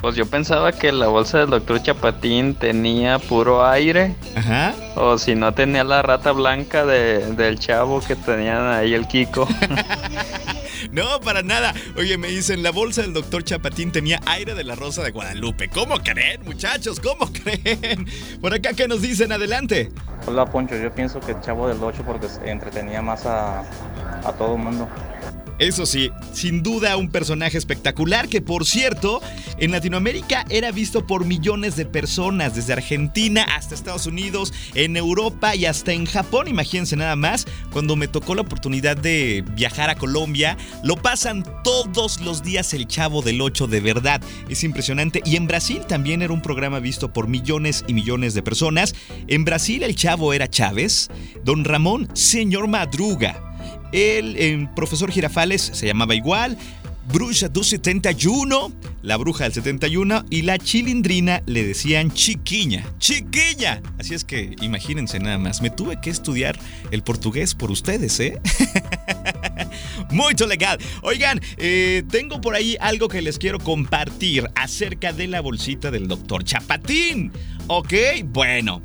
Pues 0.00 0.14
yo 0.14 0.26
pensaba 0.26 0.72
que 0.72 0.92
la 0.92 1.08
bolsa 1.08 1.38
del 1.38 1.50
doctor 1.50 1.82
Chapatín 1.82 2.54
tenía 2.54 3.18
puro 3.18 3.66
aire. 3.66 4.14
Ajá. 4.36 4.74
O 4.94 5.18
si 5.18 5.34
no 5.34 5.52
tenía 5.54 5.84
la 5.84 6.02
rata 6.02 6.32
blanca 6.32 6.84
del 6.84 7.58
chavo 7.58 8.00
que 8.00 8.14
tenían 8.14 8.66
ahí 8.68 8.94
el 8.94 9.08
Kiko. 9.08 9.48
no, 10.92 11.20
para 11.20 11.42
nada. 11.42 11.74
Oye, 11.96 12.18
me 12.18 12.28
dicen, 12.28 12.62
la 12.62 12.70
bolsa 12.70 13.02
del 13.02 13.14
doctor 13.14 13.42
Chapatín 13.42 13.90
tenía 13.90 14.20
aire 14.26 14.54
de 14.54 14.64
la 14.64 14.74
Rosa 14.74 15.02
de 15.02 15.10
Guadalupe. 15.10 15.68
¿Cómo 15.70 15.98
creen, 15.98 16.42
muchachos? 16.44 17.00
¿Cómo 17.00 17.30
creen? 17.32 18.06
Por 18.40 18.52
acá, 18.54 18.74
¿qué 18.74 18.86
nos 18.86 19.00
dicen? 19.00 19.32
Adelante. 19.32 19.90
Hola, 20.26 20.44
Poncho. 20.44 20.76
Yo 20.76 20.94
pienso 20.94 21.20
que 21.20 21.32
el 21.32 21.40
chavo 21.40 21.68
del 21.68 21.82
8 21.82 22.02
porque 22.06 22.26
entretenía 22.44 23.00
más 23.00 23.24
a, 23.26 23.60
a 24.24 24.32
todo 24.38 24.56
el 24.56 24.62
mundo. 24.62 24.88
Eso 25.58 25.86
sí, 25.86 26.10
sin 26.32 26.62
duda 26.62 26.98
un 26.98 27.10
personaje 27.10 27.56
espectacular 27.56 28.28
que 28.28 28.42
por 28.42 28.66
cierto, 28.66 29.22
en 29.58 29.70
Latinoamérica 29.70 30.44
era 30.50 30.70
visto 30.70 31.06
por 31.06 31.24
millones 31.24 31.76
de 31.76 31.86
personas, 31.86 32.54
desde 32.54 32.74
Argentina 32.74 33.42
hasta 33.42 33.74
Estados 33.74 34.06
Unidos, 34.06 34.52
en 34.74 34.98
Europa 34.98 35.54
y 35.54 35.64
hasta 35.64 35.92
en 35.92 36.04
Japón, 36.04 36.48
imagínense 36.48 36.94
nada 36.96 37.16
más, 37.16 37.46
cuando 37.72 37.96
me 37.96 38.06
tocó 38.06 38.34
la 38.34 38.42
oportunidad 38.42 38.98
de 38.98 39.44
viajar 39.52 39.88
a 39.88 39.96
Colombia, 39.96 40.58
lo 40.84 40.96
pasan 40.96 41.42
todos 41.64 42.20
los 42.20 42.42
días 42.42 42.74
el 42.74 42.86
Chavo 42.86 43.22
del 43.22 43.40
8 43.40 43.66
de 43.66 43.80
verdad, 43.80 44.20
es 44.48 44.62
impresionante. 44.62 45.22
Y 45.24 45.36
en 45.36 45.46
Brasil 45.46 45.80
también 45.88 46.20
era 46.20 46.34
un 46.34 46.42
programa 46.42 46.80
visto 46.80 47.12
por 47.12 47.28
millones 47.28 47.84
y 47.86 47.94
millones 47.94 48.34
de 48.34 48.42
personas, 48.42 48.94
en 49.26 49.44
Brasil 49.44 49.82
el 49.82 49.96
Chavo 49.96 50.34
era 50.34 50.50
Chávez, 50.50 51.08
Don 51.44 51.64
Ramón, 51.64 52.08
señor 52.12 52.68
Madruga, 52.68 53.55
el, 53.92 54.68
profesor 54.74 55.10
Girafales 55.10 55.62
se 55.62 55.86
llamaba 55.86 56.14
igual. 56.14 56.56
Bruja 57.12 57.48
do 57.48 57.62
71, 57.62 58.72
la 59.02 59.16
bruja 59.16 59.44
del 59.44 59.52
71 59.52 60.24
y 60.28 60.42
la 60.42 60.58
chilindrina 60.58 61.40
le 61.46 61.64
decían 61.64 62.10
chiquiña, 62.10 62.84
chiquiña. 62.98 63.80
Así 63.98 64.14
es 64.14 64.24
que 64.24 64.56
imagínense 64.60 65.20
nada 65.20 65.38
más, 65.38 65.62
me 65.62 65.70
tuve 65.70 66.00
que 66.00 66.10
estudiar 66.10 66.58
el 66.90 67.04
portugués 67.04 67.54
por 67.54 67.70
ustedes, 67.70 68.18
¿eh? 68.18 68.40
Muy 70.10 70.34
legal. 70.34 70.78
Oigan, 71.02 71.40
eh, 71.58 72.02
tengo 72.10 72.40
por 72.40 72.56
ahí 72.56 72.76
algo 72.80 73.06
que 73.06 73.22
les 73.22 73.38
quiero 73.38 73.60
compartir 73.60 74.50
acerca 74.56 75.12
de 75.12 75.28
la 75.28 75.40
bolsita 75.40 75.92
del 75.92 76.08
doctor 76.08 76.42
Chapatín. 76.42 77.30
¿Ok? 77.68 77.92
Bueno, 78.24 78.82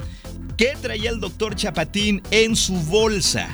¿qué 0.57 0.77
traía 0.79 1.09
el 1.09 1.19
doctor 1.19 1.55
Chapatín 1.55 2.21
en 2.29 2.55
su 2.55 2.73
bolsa? 2.73 3.49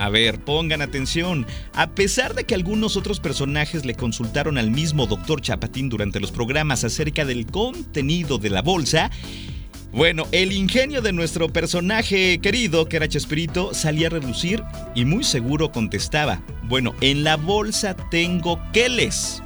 A 0.00 0.08
ver, 0.08 0.40
pongan 0.40 0.80
atención. 0.80 1.46
A 1.74 1.90
pesar 1.90 2.34
de 2.34 2.44
que 2.44 2.54
algunos 2.54 2.96
otros 2.96 3.20
personajes 3.20 3.84
le 3.84 3.94
consultaron 3.94 4.56
al 4.56 4.70
mismo 4.70 5.06
Dr. 5.06 5.42
Chapatín 5.42 5.90
durante 5.90 6.20
los 6.20 6.32
programas 6.32 6.84
acerca 6.84 7.26
del 7.26 7.44
contenido 7.44 8.38
de 8.38 8.48
la 8.48 8.62
bolsa, 8.62 9.10
bueno, 9.92 10.24
el 10.32 10.52
ingenio 10.52 11.02
de 11.02 11.12
nuestro 11.12 11.52
personaje 11.52 12.40
querido, 12.40 12.88
que 12.88 12.96
era 12.96 13.08
Chespirito, 13.08 13.74
salía 13.74 14.06
a 14.06 14.10
reducir 14.10 14.62
y 14.94 15.04
muy 15.04 15.22
seguro 15.22 15.70
contestaba, 15.70 16.42
bueno, 16.62 16.94
en 17.02 17.22
la 17.22 17.36
bolsa 17.36 17.94
tengo 17.94 18.58
Keles. 18.72 19.42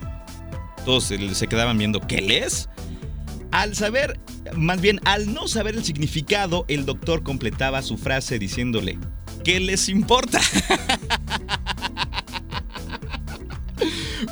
Todos 0.84 1.12
se 1.32 1.46
quedaban 1.48 1.78
viendo, 1.78 2.00
¿Keles? 2.00 2.68
Al 3.50 3.74
saber, 3.74 4.20
más 4.54 4.80
bien 4.80 5.00
al 5.04 5.34
no 5.34 5.48
saber 5.48 5.74
el 5.74 5.84
significado, 5.84 6.64
el 6.68 6.86
doctor 6.86 7.24
completaba 7.24 7.82
su 7.82 7.96
frase 7.96 8.38
diciéndole, 8.38 8.98
¿Qué 9.44 9.60
les 9.60 9.90
importa? 9.90 10.40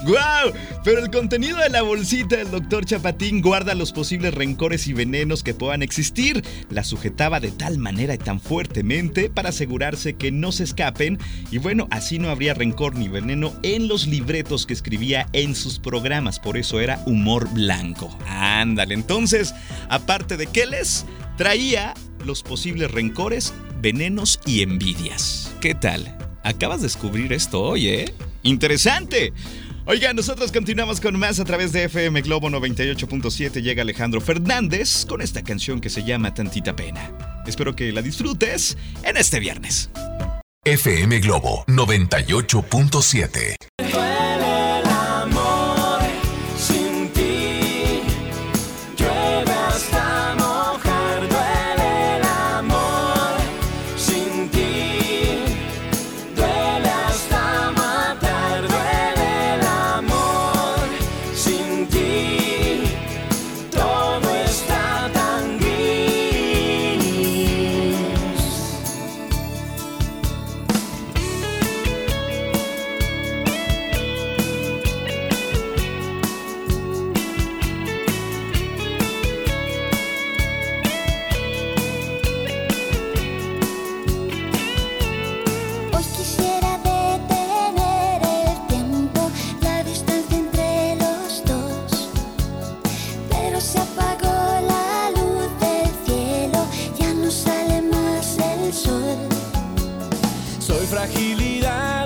¡Guau! 0.07 0.52
Pero 0.85 1.00
el 1.00 1.11
contenido 1.11 1.59
de 1.59 1.69
la 1.69 1.83
bolsita 1.83 2.37
del 2.37 2.50
doctor 2.50 2.87
Chapatín 2.87 3.42
guarda 3.42 3.75
los 3.75 3.92
posibles 3.92 4.33
rencores 4.33 4.88
y 4.88 4.95
venenos 4.95 5.42
que 5.42 5.52
puedan 5.52 5.83
existir. 5.83 6.42
La 6.71 6.83
sujetaba 6.83 7.40
de 7.40 7.52
tal 7.52 7.76
manera 7.76 8.14
y 8.14 8.19
tan 8.19 8.40
fuertemente 8.40 9.28
para 9.28 9.50
asegurarse 9.50 10.14
que 10.14 10.33
no 10.33 10.50
se 10.50 10.64
escapen. 10.64 11.19
Y 11.50 11.59
bueno, 11.59 11.88
así 11.90 12.19
no 12.19 12.31
habría 12.31 12.54
rencor 12.54 12.97
ni 12.97 13.09
veneno 13.09 13.52
en 13.62 13.88
los 13.88 14.07
libretos 14.07 14.66
que 14.66 14.73
escribía 14.73 15.26
en 15.35 15.54
sus 15.54 15.78
programas. 15.78 16.40
Por 16.40 16.57
eso 16.57 16.81
era 16.81 17.02
humor 17.04 17.49
blanco. 17.52 18.16
Ándale, 18.26 18.95
entonces, 18.95 19.54
aparte 19.90 20.38
de 20.38 20.47
que 20.47 20.66
les 20.66 21.04
traía 21.37 21.95
los 22.25 22.43
posibles 22.43 22.91
rencores 22.91 23.52
venenos 23.81 24.41
y 24.47 24.62
envidias. 24.62 25.55
¿Qué 25.61 25.75
tal? 25.75 26.17
Acabas 26.43 26.81
de 26.81 26.87
descubrir 26.87 27.33
esto 27.33 27.62
hoy, 27.62 27.88
¿eh? 27.88 28.14
¡Interesante! 28.43 29.33
Oigan, 29.85 30.14
nosotros 30.14 30.52
continuamos 30.52 31.00
con 31.00 31.19
más 31.19 31.41
a 31.41 31.45
través 31.45 31.73
de 31.73 31.83
FM 31.85 32.21
Globo 32.23 32.49
98.7. 32.49 33.62
Llega 33.62 33.83
Alejandro 33.83 34.21
Fernández 34.21 35.05
con 35.07 35.21
esta 35.21 35.43
canción 35.43 35.81
que 35.81 35.91
se 35.91 36.05
llama 36.05 36.35
Tantita 36.35 36.76
Pena. 36.76 37.11
Espero 37.47 37.75
que 37.75 37.91
la 37.91 38.00
disfrutes 38.00 38.79
en 39.02 39.17
este 39.17 39.41
viernes. 39.41 39.91
FM 40.64 41.19
Globo 41.19 41.64
98.7. 41.67 43.57
fragilidad. 100.93 102.01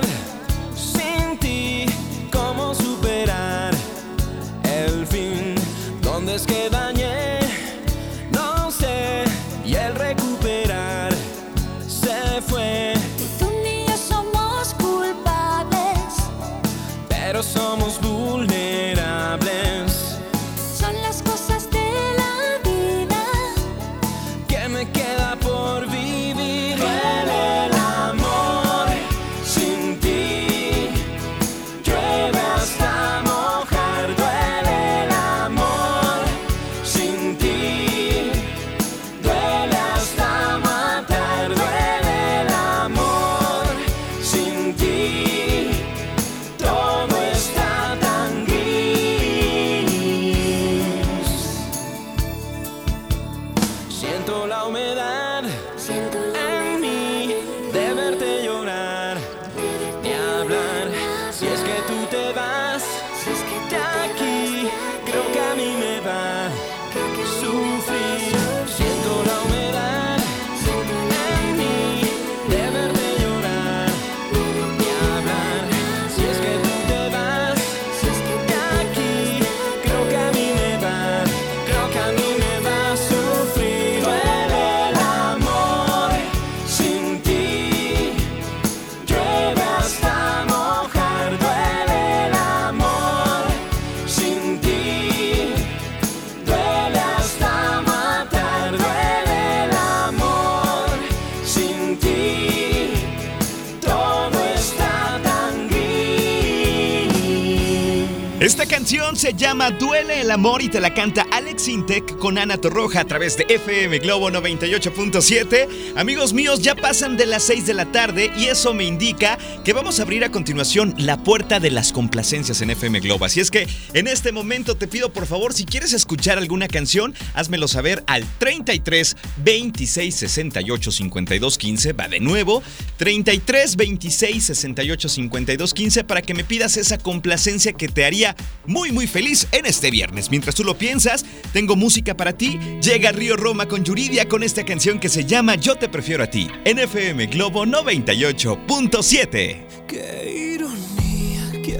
Canción 108.67 109.15
se 109.15 109.33
llama 109.33 109.71
Duele 109.71 110.21
el 110.21 110.29
amor 110.29 110.61
y 110.61 110.69
te 110.69 110.79
la 110.79 110.93
canta 110.93 111.25
Alex 111.31 111.67
Intec 111.67 112.17
con 112.17 112.37
Ana 112.37 112.57
Torroja 112.57 113.01
a 113.01 113.05
través 113.05 113.37
de 113.37 113.45
FM 113.47 113.99
Globo 113.99 114.29
98.7. 114.29 115.95
Amigos 115.95 116.33
míos, 116.33 116.61
ya 116.61 116.75
pasan 116.75 117.17
de 117.17 117.25
las 117.25 117.43
6 117.43 117.65
de 117.65 117.73
la 117.73 117.85
tarde 117.91 118.31
y 118.37 118.45
eso 118.45 118.73
me 118.73 118.83
indica 118.83 119.37
que 119.63 119.73
vamos 119.73 119.99
a 119.99 120.03
abrir 120.03 120.23
a 120.23 120.31
continuación 120.31 120.93
la 120.97 121.23
puerta 121.23 121.59
de 121.59 121.71
las 121.71 121.91
complacencias 121.91 122.61
en 122.61 122.69
FM 122.69 122.99
Globo. 122.99 123.25
Así 123.25 123.39
es 123.39 123.49
que 123.49 123.67
en 123.93 124.07
este 124.07 124.31
momento 124.31 124.75
te 124.75 124.87
pido 124.87 125.11
por 125.11 125.25
favor, 125.25 125.53
si 125.53 125.65
quieres 125.65 125.93
escuchar 125.93 126.37
alguna 126.37 126.67
canción, 126.67 127.15
házmelo 127.33 127.67
saber 127.67 128.03
al 128.05 128.25
33 128.37 129.15
26 129.37 130.15
68 130.15 130.91
52 130.91 131.57
15. 131.57 131.93
Va 131.93 132.07
de 132.07 132.19
nuevo, 132.19 132.61
33 132.97 133.75
26 133.75 134.43
68 134.45 135.09
52 135.09 135.73
15 135.73 136.03
para 136.03 136.21
que 136.21 136.33
me 136.33 136.43
pidas 136.43 136.77
esa 136.77 136.97
complacencia 136.97 137.73
que 137.73 137.87
te 137.87 138.05
haría 138.05 138.26
muy 138.65 138.91
muy 138.91 139.07
feliz 139.07 139.47
en 139.51 139.65
este 139.65 139.91
viernes. 139.91 140.29
Mientras 140.29 140.55
tú 140.55 140.63
lo 140.63 140.77
piensas, 140.77 141.25
tengo 141.53 141.75
música 141.75 142.15
para 142.15 142.33
ti. 142.33 142.59
Llega 142.81 143.11
Río 143.11 143.37
Roma 143.37 143.67
con 143.67 143.83
Yuridia 143.83 144.27
con 144.27 144.43
esta 144.43 144.65
canción 144.65 144.99
que 144.99 145.09
se 145.09 145.25
llama 145.25 145.55
Yo 145.55 145.75
te 145.75 145.89
prefiero 145.89 146.23
a 146.23 146.27
ti. 146.27 146.47
En 146.65 146.79
FM 146.79 147.27
Globo 147.27 147.65
98.7. 147.65 149.57
Qué 149.87 150.55
ironía 150.55 151.61
que 151.63 151.77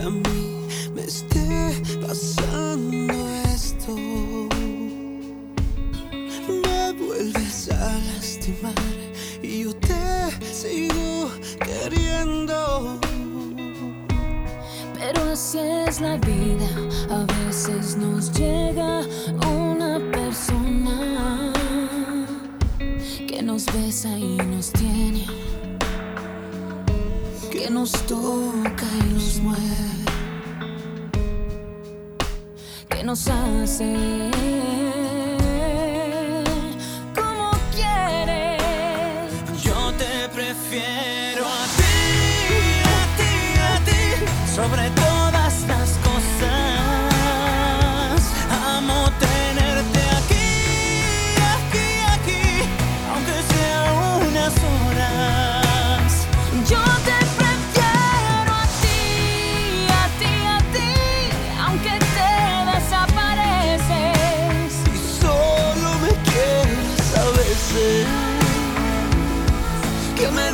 así 15.38 15.60
es 15.60 16.02
la 16.02 16.18
vida, 16.18 16.68
a 17.12 17.24
veces 17.46 17.96
nos 17.96 18.32
llega 18.32 19.02
una 19.48 20.00
persona 20.12 21.54
que 23.28 23.44
nos 23.44 23.68
besa 23.68 24.10
y 24.18 24.36
nos 24.38 24.72
tiene, 24.72 25.28
que 27.52 27.70
nos 27.70 27.92
toca 28.08 28.88
y 29.00 29.14
nos 29.14 29.40
mueve, 29.40 30.06
que 32.90 33.04
nos 33.04 33.28
hace 33.28 34.32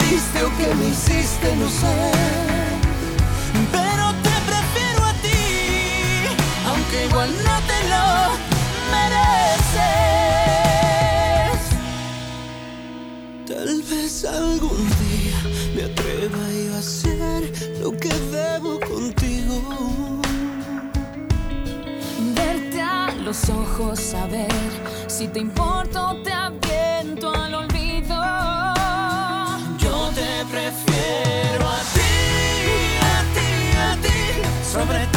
diste 0.09 0.43
o 0.43 0.49
qué 0.57 0.73
me 0.75 0.87
hiciste? 0.89 1.55
No 1.55 1.69
sé. 1.69 2.11
Pero 3.71 4.05
te 4.25 4.35
prefiero 4.49 5.01
a 5.05 5.13
ti, 5.25 5.43
aunque 6.67 7.05
igual 7.05 7.31
no 7.47 7.55
te 7.69 7.79
lo 7.93 8.05
mereces. 8.93 9.93
Tal 13.47 13.81
vez 13.83 14.25
algún 14.25 14.81
día 15.03 15.39
me 15.75 15.83
atreva 15.83 16.43
yo 16.65 16.75
a 16.75 16.79
hacer 16.79 17.41
lo 17.81 17.91
que 17.91 18.13
debo 18.31 18.79
contigo. 18.79 19.55
Verte 22.35 22.81
a 22.81 23.11
los 23.23 23.49
ojos, 23.49 23.99
saber 23.99 24.51
si 25.07 25.27
te 25.27 25.39
importo, 25.39 26.21
te 26.23 26.31
sobre 34.73 35.12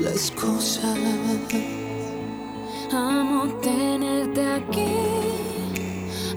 las 0.00 0.30
cosas. 0.32 0.98
Amo 2.92 3.46
tenerte 3.62 4.44
aquí, 4.46 4.96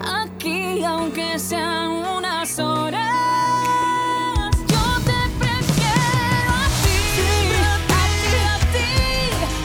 aquí, 0.01 0.83
aunque 0.83 1.39
sean 1.39 1.91
unas 2.17 2.59
horas. 2.59 3.01
Yo 4.67 4.99
te 5.05 5.19
prefiero 5.39 6.53
a 6.63 6.67
ti, 6.83 6.99
a 7.63 7.75
ti, 7.87 8.35
a 8.53 8.57
ti, 8.73 8.91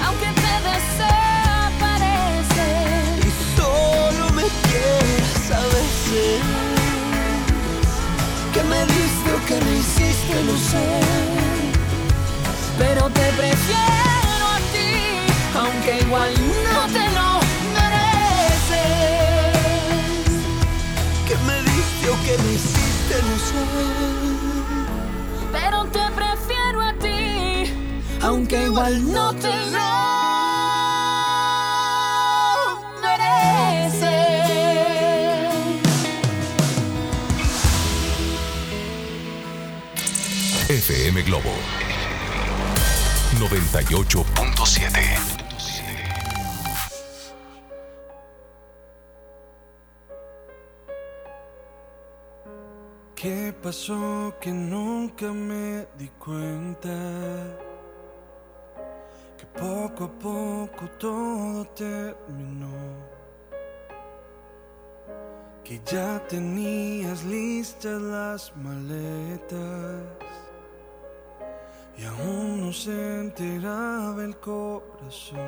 aunque 0.05 0.31
te 0.43 0.55
desapareces. 0.71 1.23
Y 3.27 3.31
solo 3.57 4.25
me 4.35 4.47
quieres 4.69 5.45
a 5.51 5.63
veces. 5.75 6.41
Que 8.53 8.63
me 8.65 8.81
diste 8.87 9.31
que 9.49 9.57
me 9.65 9.73
hiciste, 9.79 10.37
no 10.45 10.57
sé. 10.59 11.04
Te 13.15 13.27
prefiero 13.41 14.45
a 14.57 14.59
ti, 14.73 14.93
aunque 15.59 15.93
igual 16.01 16.33
no 16.65 16.81
te 16.93 17.05
lo 17.17 17.29
mereces. 17.77 18.85
Que 21.27 21.37
me 21.47 21.57
diste 21.63 22.11
o 22.11 22.17
que 22.25 22.35
me 22.43 22.51
hiciste, 22.55 23.17
no 23.29 23.37
sé. 23.49 23.63
Pero 25.53 25.85
te 25.87 26.05
prefiero 26.21 26.81
a 26.83 26.93
ti, 26.95 27.73
Aunque 28.23 28.65
igual 28.65 29.13
no 29.13 29.33
te 29.35 29.55
lo. 29.71 29.85
FM 40.69 41.23
Globo 41.23 41.53
98.7. 43.45 44.89
¿Qué 53.15 53.55
pasó 53.63 54.35
que 54.41 54.51
nunca 54.51 55.31
me 55.31 55.87
di 55.99 56.09
cuenta? 56.19 56.89
Que 59.37 59.45
poco 59.47 60.05
a 60.05 60.09
poco 60.09 60.89
todo 60.99 61.67
terminó. 61.75 62.73
Que 65.63 65.83
ya 65.85 66.19
tenías 66.29 67.23
listas 67.25 68.01
las 68.01 68.57
maletas. 68.57 70.34
Y 71.97 72.05
aún 72.05 72.67
no 72.67 72.73
se 72.73 73.21
enteraba 73.21 74.25
el 74.25 74.37
corazón. 74.39 75.39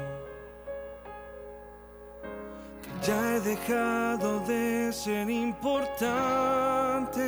Que 2.83 3.07
ya 3.07 3.37
he 3.37 3.41
dejado 3.41 4.41
de 4.41 4.93
ser 4.93 5.29
importante. 5.29 7.23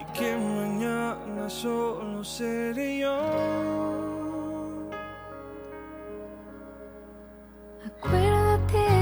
Y 0.00 0.04
que 0.12 0.36
mañana 0.36 1.48
solo 1.48 2.24
seré 2.24 2.98
yo. 2.98 3.16
Acuérdate 7.86 8.99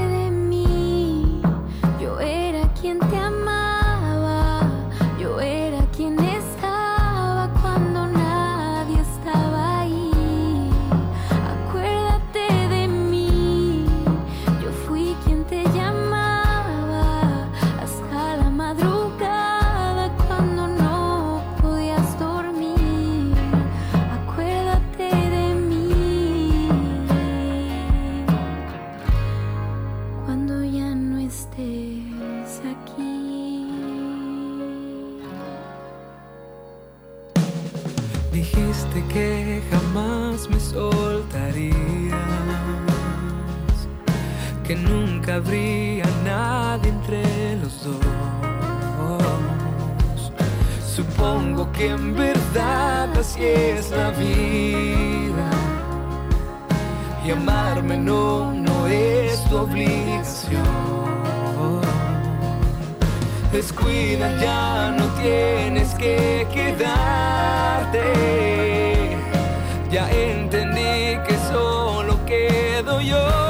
dijiste 38.31 39.03
que 39.11 39.61
jamás 39.71 40.49
me 40.49 40.59
soltarías, 40.59 41.75
que 44.65 44.75
nunca 44.75 45.35
habría 45.35 46.05
nadie 46.23 46.89
entre 46.89 47.55
los 47.57 47.83
dos. 47.83 48.19
Supongo 50.99 51.71
que 51.71 51.91
en 51.91 52.13
verdad 52.13 53.09
así 53.17 53.41
es 53.41 53.89
la 53.91 54.09
vida. 54.11 55.49
Y 57.25 57.31
amarme 57.31 57.97
no, 57.97 58.51
no 58.51 58.87
es 58.87 59.43
tu 59.45 59.57
obligación. 59.57 61.08
Descuida, 63.51 64.39
ya 64.39 64.91
no 64.91 65.05
tienes 65.21 65.95
que 65.95 66.47
quedarte. 66.53 68.03
Ya 69.89 70.07
entendí 70.11 71.17
que 71.27 71.35
solo 71.51 72.23
quedo 72.25 73.01
yo. 73.01 73.48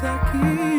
FM 0.00 0.75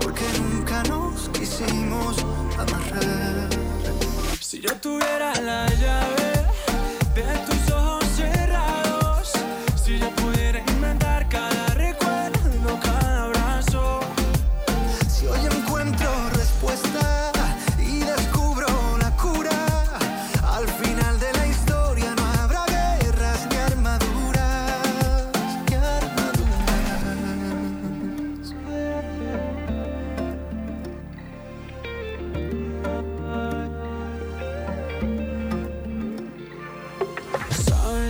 Porque 0.00 0.24
nunca 0.38 0.82
nos 0.84 1.28
quisimos 1.28 2.24
amarrar. 2.56 3.29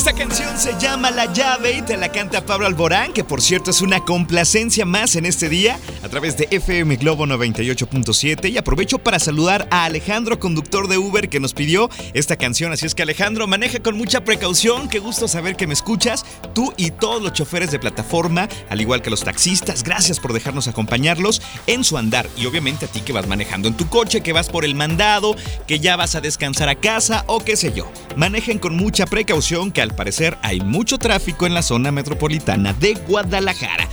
Esta 0.00 0.14
canción 0.14 0.56
se 0.56 0.72
llama 0.80 1.10
La 1.10 1.30
llave 1.30 1.72
y 1.74 1.82
te 1.82 1.98
la 1.98 2.10
canta 2.10 2.46
Pablo 2.46 2.66
Alborán, 2.66 3.12
que 3.12 3.22
por 3.22 3.42
cierto 3.42 3.70
es 3.70 3.82
una 3.82 4.00
complacencia 4.00 4.86
más 4.86 5.14
en 5.14 5.26
este 5.26 5.50
día 5.50 5.78
través 6.10 6.36
de 6.36 6.48
FM 6.50 6.96
Globo 6.96 7.24
98.7 7.24 8.50
y 8.50 8.58
aprovecho 8.58 8.98
para 8.98 9.20
saludar 9.20 9.68
a 9.70 9.84
Alejandro, 9.84 10.40
conductor 10.40 10.88
de 10.88 10.98
Uber, 10.98 11.28
que 11.28 11.38
nos 11.38 11.54
pidió 11.54 11.88
esta 12.14 12.36
canción. 12.36 12.72
Así 12.72 12.84
es 12.84 12.96
que 12.96 13.02
Alejandro, 13.02 13.46
maneja 13.46 13.78
con 13.78 13.96
mucha 13.96 14.24
precaución, 14.24 14.88
qué 14.88 14.98
gusto 14.98 15.28
saber 15.28 15.54
que 15.54 15.68
me 15.68 15.72
escuchas, 15.72 16.26
tú 16.52 16.74
y 16.76 16.90
todos 16.90 17.22
los 17.22 17.32
choferes 17.32 17.70
de 17.70 17.78
plataforma, 17.78 18.48
al 18.68 18.80
igual 18.80 19.02
que 19.02 19.10
los 19.10 19.22
taxistas, 19.22 19.84
gracias 19.84 20.18
por 20.18 20.32
dejarnos 20.32 20.66
acompañarlos 20.66 21.40
en 21.68 21.84
su 21.84 21.96
andar 21.96 22.28
y 22.36 22.46
obviamente 22.46 22.86
a 22.86 22.88
ti 22.88 23.02
que 23.02 23.12
vas 23.12 23.28
manejando 23.28 23.68
en 23.68 23.76
tu 23.76 23.88
coche, 23.88 24.20
que 24.20 24.32
vas 24.32 24.50
por 24.50 24.64
el 24.64 24.74
mandado, 24.74 25.36
que 25.68 25.78
ya 25.78 25.94
vas 25.94 26.16
a 26.16 26.20
descansar 26.20 26.68
a 26.68 26.74
casa 26.74 27.22
o 27.28 27.38
qué 27.38 27.56
sé 27.56 27.72
yo. 27.72 27.88
Manejen 28.16 28.58
con 28.58 28.74
mucha 28.76 29.06
precaución 29.06 29.70
que 29.70 29.80
al 29.80 29.94
parecer 29.94 30.36
hay 30.42 30.60
mucho 30.60 30.98
tráfico 30.98 31.46
en 31.46 31.54
la 31.54 31.62
zona 31.62 31.92
metropolitana 31.92 32.72
de 32.72 32.94
Guadalajara. 32.94 33.88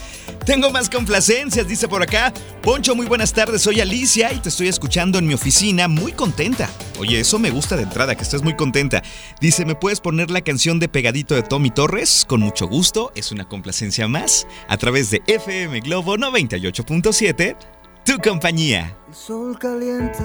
Tengo 0.47 0.71
más 0.71 0.89
complacencias, 0.89 1.67
dice 1.67 1.89
por 1.89 2.01
acá. 2.01 2.31
Poncho, 2.61 2.95
muy 2.95 3.05
buenas 3.05 3.33
tardes, 3.33 3.63
soy 3.63 3.81
Alicia 3.81 4.31
y 4.31 4.39
te 4.39 4.47
estoy 4.47 4.69
escuchando 4.69 5.19
en 5.19 5.27
mi 5.27 5.33
oficina, 5.33 5.89
muy 5.89 6.13
contenta. 6.13 6.69
Oye, 6.99 7.19
eso 7.19 7.37
me 7.37 7.51
gusta 7.51 7.75
de 7.75 7.83
entrada, 7.83 8.15
que 8.15 8.23
estés 8.23 8.41
muy 8.41 8.55
contenta. 8.55 9.03
Dice, 9.41 9.65
¿me 9.65 9.75
puedes 9.75 9.99
poner 9.99 10.31
la 10.31 10.39
canción 10.39 10.79
de 10.79 10.87
Pegadito 10.87 11.35
de 11.35 11.43
Tommy 11.43 11.69
Torres? 11.69 12.23
Con 12.25 12.39
mucho 12.39 12.65
gusto, 12.65 13.11
es 13.13 13.33
una 13.33 13.43
complacencia 13.43 14.07
más, 14.07 14.47
a 14.69 14.77
través 14.77 15.11
de 15.11 15.21
FM 15.27 15.81
Globo 15.81 16.15
98.7, 16.15 17.57
tu 18.05 18.17
compañía. 18.19 18.95
El 19.09 19.15
sol 19.15 19.59
calienta 19.59 20.23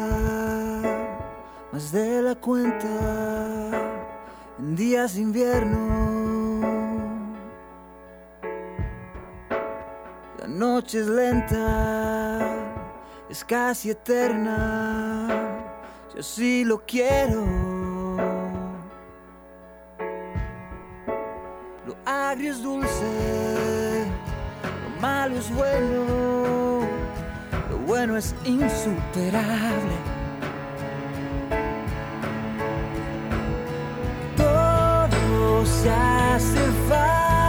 más 1.73 1.91
de 1.91 2.23
la 2.23 2.37
cuenta 2.37 4.07
en 4.61 4.77
días 4.77 5.17
de 5.17 5.21
invierno. 5.21 6.42
La 10.43 10.49
noche 10.49 10.99
es 10.99 11.07
lenta, 11.07 12.41
es 13.31 13.45
casi 13.45 13.91
eterna. 13.91 15.29
Yo 16.13 16.21
sí 16.21 16.65
lo 16.65 16.85
quiero. 16.85 17.47
Lo 21.87 21.95
agrio 22.05 22.51
es 22.51 22.61
dulce, 22.61 24.05
lo 24.65 25.01
malo 25.01 25.37
es 25.37 25.49
bueno, 25.55 26.89
lo 27.71 27.79
bueno 27.87 28.17
es 28.17 28.35
insuperable. 28.45 29.95
Todo 34.37 35.65
se 35.67 35.89
hace 35.89 36.59
fácil 36.89 37.42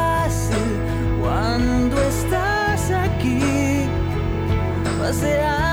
paseando 5.04 5.73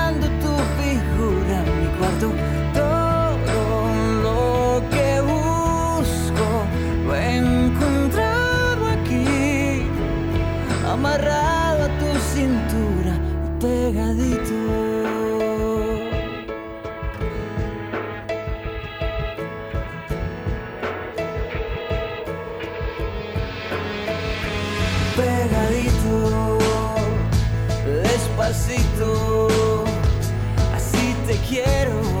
así 30.73 31.15
te 31.25 31.35
quiero. 31.47 32.20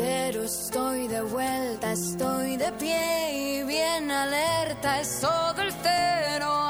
Pero 0.00 0.44
estoy 0.44 1.08
de 1.08 1.20
vuelta, 1.20 1.92
estoy 1.92 2.56
de 2.56 2.72
pie 2.72 3.32
y 3.34 3.62
bien 3.64 4.10
alerta. 4.10 5.00
Es 5.00 5.20
todo 5.20 5.60
el 5.60 5.72
cero 5.82 6.69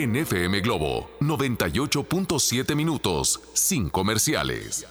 En 0.00 0.16
FM 0.16 0.62
Globo 0.62 1.10
98.7 1.20 2.74
minutos 2.74 3.38
sin 3.52 3.90
comerciales. 3.90 4.86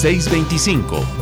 $6.25. 0.00 1.19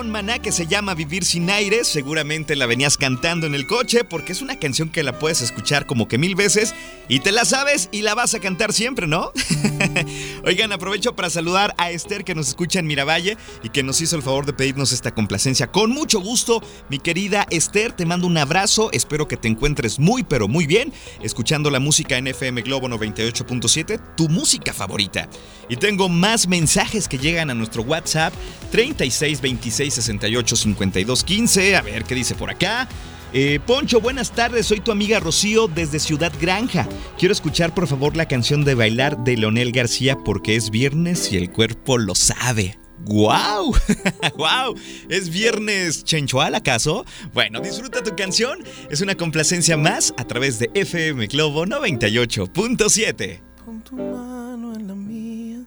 con 0.00 0.10
Maná 0.10 0.38
que 0.38 0.50
se 0.50 0.66
llama 0.66 0.94
Vivir 0.94 1.26
sin 1.26 1.50
aire. 1.50 1.84
Seguramente 1.84 2.56
la 2.56 2.64
venías 2.64 2.96
cantando 2.96 3.46
en 3.46 3.54
el 3.54 3.66
coche 3.66 4.02
porque 4.02 4.32
es 4.32 4.40
una 4.40 4.58
canción 4.58 4.88
que 4.88 5.02
la 5.02 5.18
puedes 5.18 5.42
escuchar 5.42 5.84
como 5.84 6.08
que 6.08 6.16
mil 6.16 6.36
veces 6.36 6.74
y 7.06 7.20
te 7.20 7.32
la 7.32 7.44
sabes 7.44 7.90
y 7.92 8.00
la 8.00 8.14
vas 8.14 8.32
a 8.32 8.40
cantar 8.40 8.72
siempre, 8.72 9.06
¿no? 9.06 9.30
Oigan, 10.44 10.72
aprovecho 10.72 11.14
para 11.14 11.30
saludar 11.30 11.74
a 11.78 11.90
Esther 11.90 12.24
que 12.24 12.34
nos 12.34 12.48
escucha 12.48 12.78
en 12.78 12.86
Miravalle 12.86 13.36
y 13.62 13.70
que 13.70 13.82
nos 13.82 14.00
hizo 14.00 14.16
el 14.16 14.22
favor 14.22 14.46
de 14.46 14.52
pedirnos 14.52 14.92
esta 14.92 15.14
complacencia. 15.14 15.70
Con 15.70 15.90
mucho 15.90 16.20
gusto, 16.20 16.62
mi 16.88 16.98
querida 16.98 17.46
Esther, 17.50 17.92
te 17.92 18.06
mando 18.06 18.26
un 18.26 18.38
abrazo. 18.38 18.90
Espero 18.92 19.28
que 19.28 19.36
te 19.36 19.48
encuentres 19.48 19.98
muy, 19.98 20.22
pero 20.22 20.48
muy 20.48 20.66
bien 20.66 20.92
escuchando 21.22 21.70
la 21.70 21.80
música 21.80 22.16
en 22.18 22.26
FM 22.26 22.62
Globo 22.62 22.88
98.7, 22.88 24.00
tu 24.16 24.28
música 24.28 24.72
favorita. 24.72 25.28
Y 25.68 25.76
tengo 25.76 26.08
más 26.08 26.48
mensajes 26.48 27.06
que 27.08 27.18
llegan 27.18 27.50
a 27.50 27.54
nuestro 27.54 27.82
WhatsApp 27.82 28.32
36 28.72 29.40
26 29.40 29.94
68 29.94 30.56
52 30.56 31.24
15. 31.24 31.76
A 31.76 31.82
ver 31.82 32.04
qué 32.04 32.14
dice 32.14 32.34
por 32.34 32.50
acá. 32.50 32.88
Eh, 33.32 33.60
Poncho, 33.64 34.00
buenas 34.00 34.32
tardes, 34.32 34.66
soy 34.66 34.80
tu 34.80 34.90
amiga 34.90 35.20
Rocío 35.20 35.68
desde 35.68 36.00
Ciudad 36.00 36.32
Granja. 36.40 36.88
Quiero 37.16 37.32
escuchar 37.32 37.72
por 37.72 37.86
favor 37.86 38.16
la 38.16 38.26
canción 38.26 38.64
de 38.64 38.74
bailar 38.74 39.22
de 39.22 39.36
Leonel 39.36 39.70
García 39.70 40.18
porque 40.18 40.56
es 40.56 40.70
viernes 40.70 41.30
y 41.32 41.36
el 41.36 41.50
cuerpo 41.50 41.96
lo 41.96 42.16
sabe. 42.16 42.76
¡Guau! 43.04 43.72
¡Guau! 44.36 44.74
¿Es 45.08 45.30
viernes 45.30 46.02
chenchual 46.02 46.56
acaso? 46.56 47.06
Bueno, 47.32 47.60
disfruta 47.60 48.02
tu 48.02 48.16
canción. 48.16 48.58
Es 48.90 49.00
una 49.00 49.14
complacencia 49.14 49.76
más 49.76 50.12
a 50.16 50.24
través 50.24 50.58
de 50.58 50.68
FM 50.74 51.28
Globo 51.28 51.64
98.7. 51.66 53.40
Pon 53.64 53.80
tu 53.82 53.94
mano 53.94 54.74
en 54.74 54.88
la 54.88 54.94
mía. 54.94 55.60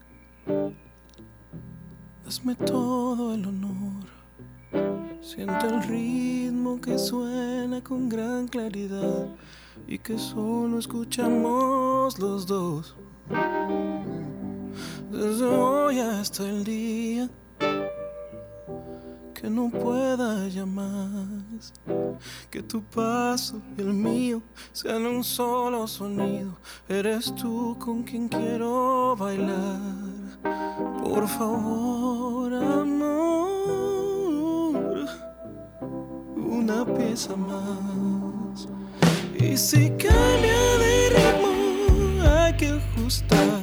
Hazme 2.28 2.56
todo 2.56 3.34
el 3.34 3.46
honor. 3.46 3.93
Siento 5.24 5.68
el 5.68 5.82
ritmo 5.84 6.82
que 6.82 7.00
suena 7.00 7.82
con 7.82 8.10
gran 8.10 8.48
claridad 8.48 9.28
y 9.88 9.98
que 9.98 10.20
solo 10.20 10.78
escuchamos 10.78 12.20
los 12.20 12.46
dos. 12.46 12.96
Desde 15.10 15.46
hoy 15.46 16.00
hasta 16.00 16.44
el 16.44 16.66
día 16.66 17.30
que 19.34 19.50
no 19.50 19.70
pueda 19.70 20.48
ya 20.50 20.66
más. 20.66 21.74
Que 22.50 22.62
tu 22.62 22.82
paso 22.82 23.62
y 23.78 23.82
el 23.82 23.94
mío 23.94 24.42
sean 24.72 25.06
un 25.06 25.24
solo 25.24 25.88
sonido. 25.88 26.58
Eres 26.88 27.34
tú 27.36 27.78
con 27.80 28.04
quien 28.04 28.28
quiero 28.28 29.16
bailar. 29.18 29.80
Por 31.04 31.28
favor, 31.28 32.54
amor, 32.54 33.93
una 36.54 36.86
pieza 36.86 37.36
más. 37.36 38.68
Y 39.40 39.58
si 39.58 39.90
cambia 39.90 40.62
de 40.84 41.10
ritmo, 41.16 41.52
hay 42.30 42.54
que 42.56 42.70
ajustar. 42.70 43.62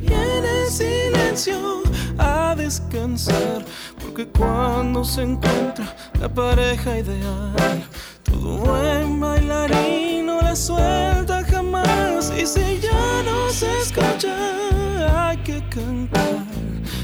Y 0.00 0.06
en 0.06 0.44
el 0.44 0.68
silencio, 0.70 1.82
a 2.18 2.54
descansar. 2.56 3.64
Porque 4.00 4.26
cuando 4.28 5.04
se 5.04 5.22
encuentra 5.22 5.94
la 6.20 6.28
pareja 6.28 6.98
ideal, 6.98 7.84
todo 8.22 8.58
buen 8.58 9.20
bailarín 9.20 10.26
no 10.26 10.40
la 10.40 10.54
suelta 10.54 11.44
jamás. 11.44 12.32
Y 12.40 12.46
si 12.46 12.80
ya 12.80 13.22
no 13.24 13.50
se 13.50 13.70
escucha, 13.80 15.28
hay 15.28 15.36
que 15.38 15.62
cantar. 15.68 16.44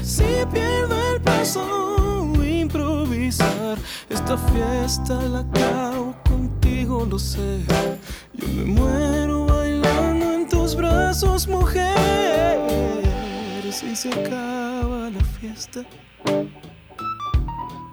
Si 0.01 0.23
pierdo 0.51 0.95
el 1.13 1.21
paso, 1.21 2.33
improvisar. 2.69 3.77
Esta 4.09 4.37
fiesta 4.37 5.15
la 5.23 5.39
acabo 5.39 6.15
contigo, 6.27 7.05
lo 7.09 7.17
sé. 7.17 7.61
Yo 8.33 8.47
me 8.47 8.65
muero 8.65 9.45
bailando 9.45 10.33
en 10.33 10.47
tus 10.47 10.75
brazos, 10.75 11.47
mujer. 11.47 11.89
Si 13.71 13.95
se 13.95 14.09
acaba 14.09 15.09
la 15.09 15.23
fiesta 15.39 15.81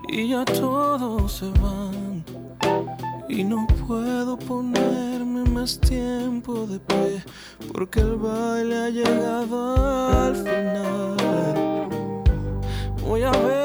y 0.08 0.28
ya 0.30 0.44
todos 0.44 1.32
se 1.32 1.48
van. 1.60 2.24
Y 3.28 3.44
no 3.44 3.66
puedo 3.86 4.38
ponerme 4.38 5.44
más 5.50 5.78
tiempo 5.78 6.66
de 6.66 6.78
pie 6.80 7.22
porque 7.72 8.00
el 8.00 8.16
baile 8.16 8.76
ha 8.76 8.90
llegado 8.90 10.24
al 10.24 10.34
final. 10.34 11.16
Voy 13.06 13.22
a 13.22 13.30
verte 13.30 13.55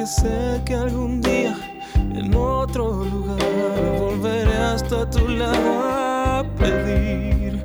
porque 0.00 0.06
sé 0.06 0.62
que 0.64 0.74
algún 0.74 1.20
día 1.20 1.54
en 1.94 2.34
otro 2.34 3.04
lugar 3.04 3.38
volveré 3.98 4.56
hasta 4.56 5.08
tu 5.10 5.28
lado 5.28 5.82
a 5.84 6.44
pedir 6.58 7.62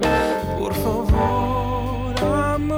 por 0.60 0.74
favor 0.74 2.14
amor 2.24 2.74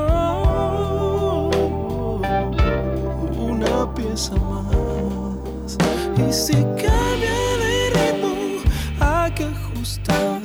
una 3.36 3.96
pieza 3.96 4.36
más. 4.36 5.78
Y 6.18 6.32
si 6.32 6.54
cambia 6.54 7.58
de 7.64 7.90
ritmo 7.96 8.62
hay 9.00 9.32
que 9.32 9.46
ajustar 9.46 10.42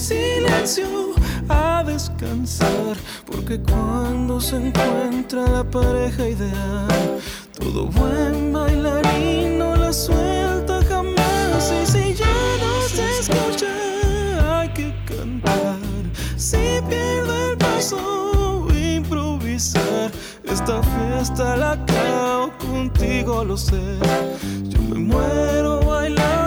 silencio 0.00 1.12
a 1.48 1.84
descansar, 1.84 2.96
porque 3.26 3.60
cuando 3.60 4.40
se 4.40 4.56
encuentra 4.56 5.46
la 5.46 5.64
pareja 5.64 6.26
ideal, 6.26 7.20
todo 7.72 7.86
buen 7.86 8.52
bailarín 8.52 9.58
no 9.58 9.76
la 9.76 9.92
suelta 9.92 10.80
jamás. 10.88 11.72
Y 11.72 11.86
si 11.86 12.14
ya 12.14 12.36
no 12.62 12.88
se 12.88 13.20
escucha, 13.20 14.60
hay 14.60 14.68
que 14.70 14.94
cantar. 15.06 15.78
Si 16.36 16.80
pierde 16.88 17.52
el 17.52 17.56
paso, 17.58 18.66
improvisar. 18.74 20.10
Esta 20.44 20.82
fiesta 20.82 21.56
la 21.56 21.72
acabo 21.72 22.52
contigo, 22.58 23.44
lo 23.44 23.56
sé. 23.56 23.80
Yo 24.64 24.80
me 24.82 24.98
muero 24.98 25.80
bailando 25.80 26.39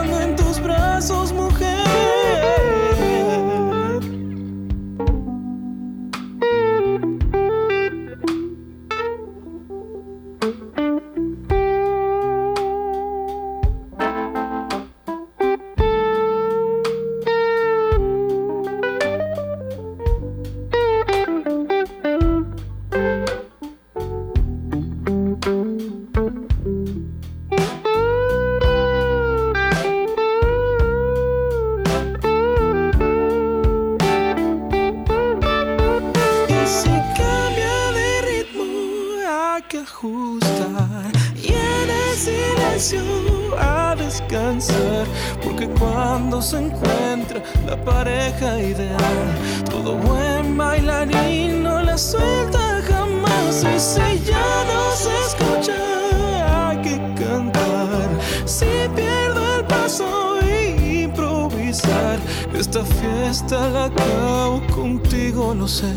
Esta 62.75 62.85
fiesta 62.85 63.69
la 63.69 63.85
acabo 63.85 64.59
contigo, 64.73 65.53
lo 65.53 65.67
sé. 65.67 65.93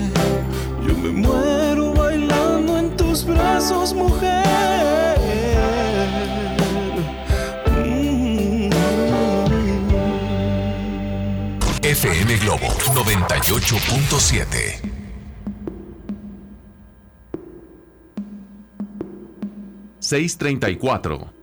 Yo 0.87 0.93
me 0.93 1.09
muero 1.09 1.95
bailando 1.95 2.77
en 2.77 2.95
tus 2.99 3.25
brazos, 3.25 3.95
mujer. 3.95 4.45
Mm 7.79 8.69
-hmm. 8.69 8.71
FM 11.81 12.37
Globo 12.41 12.67
98.7 12.93 14.81
634 19.99 21.36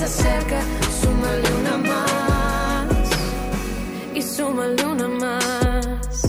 ya 0.00 0.06
se 0.08 0.28
más 1.78 2.98
y 4.14 4.22
súmale 4.22 4.84
una 4.84 5.08
más. 5.08 6.22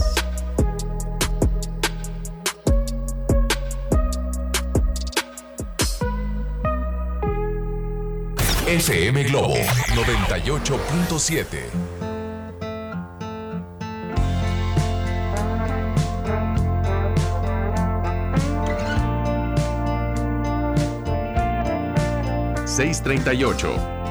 FM 8.66 9.24
Globo 9.24 9.54
98.7 9.94 11.85
he 22.78 24.05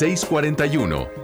vuelto 0.00 1.19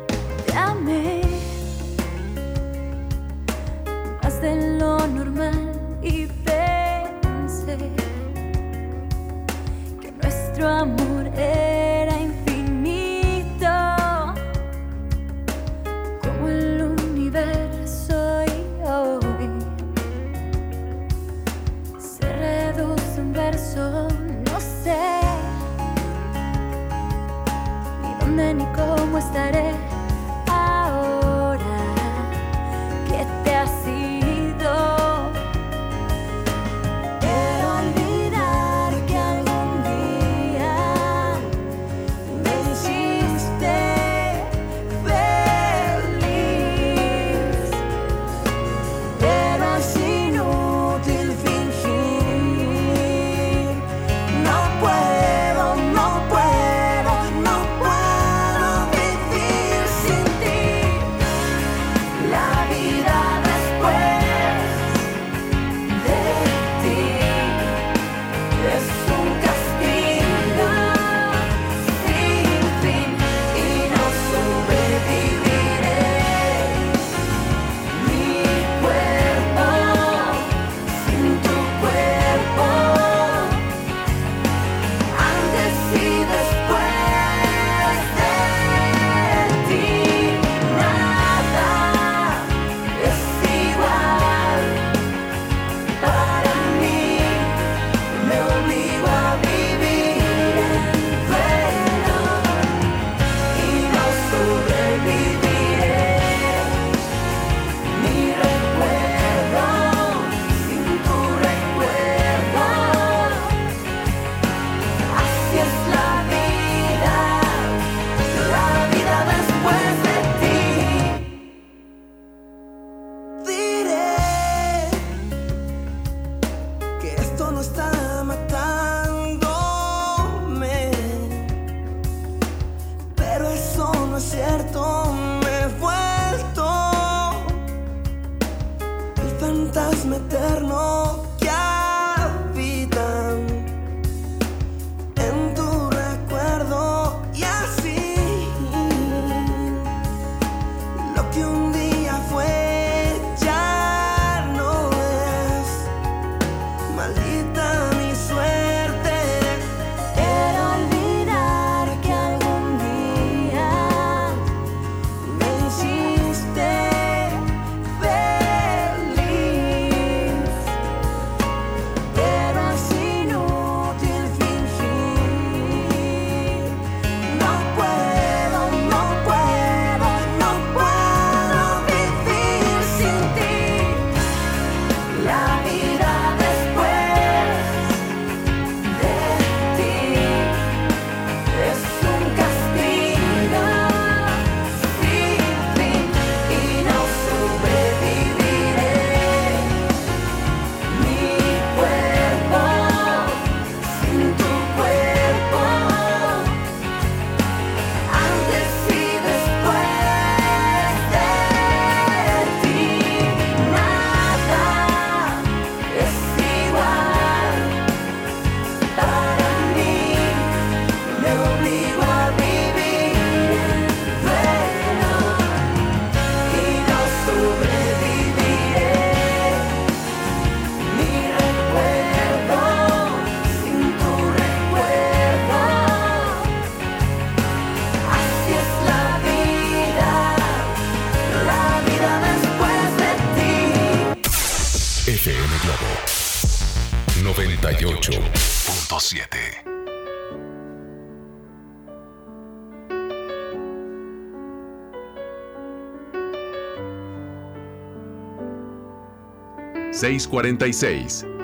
el 260.17 260.23
fantasma 260.23 260.43
eterno646. 260.43 261.37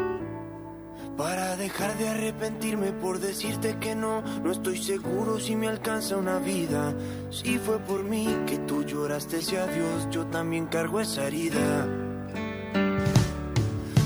Para 1.17 1.57
dejar 1.57 1.97
de 1.99 2.09
arrepentirme 2.09 2.93
por 2.93 3.21
decirte 3.21 3.77
que 3.79 3.95
no, 3.95 4.23
no 4.43 4.51
estoy 4.51 4.79
seguro 4.79 5.39
si 5.39 5.55
me 5.55 5.69
alcanza 5.69 6.17
una 6.17 6.39
vida. 6.39 6.95
Si 7.31 7.59
fue 7.59 7.79
por 7.79 8.03
mí 8.03 8.27
que 8.47 8.59
tú 8.59 8.83
lloraste 8.83 9.39
ese 9.39 9.59
adiós, 9.59 10.09
yo 10.11 10.25
también 10.27 10.67
cargo 10.67 11.01
esa 11.01 11.27
herida. 11.27 11.87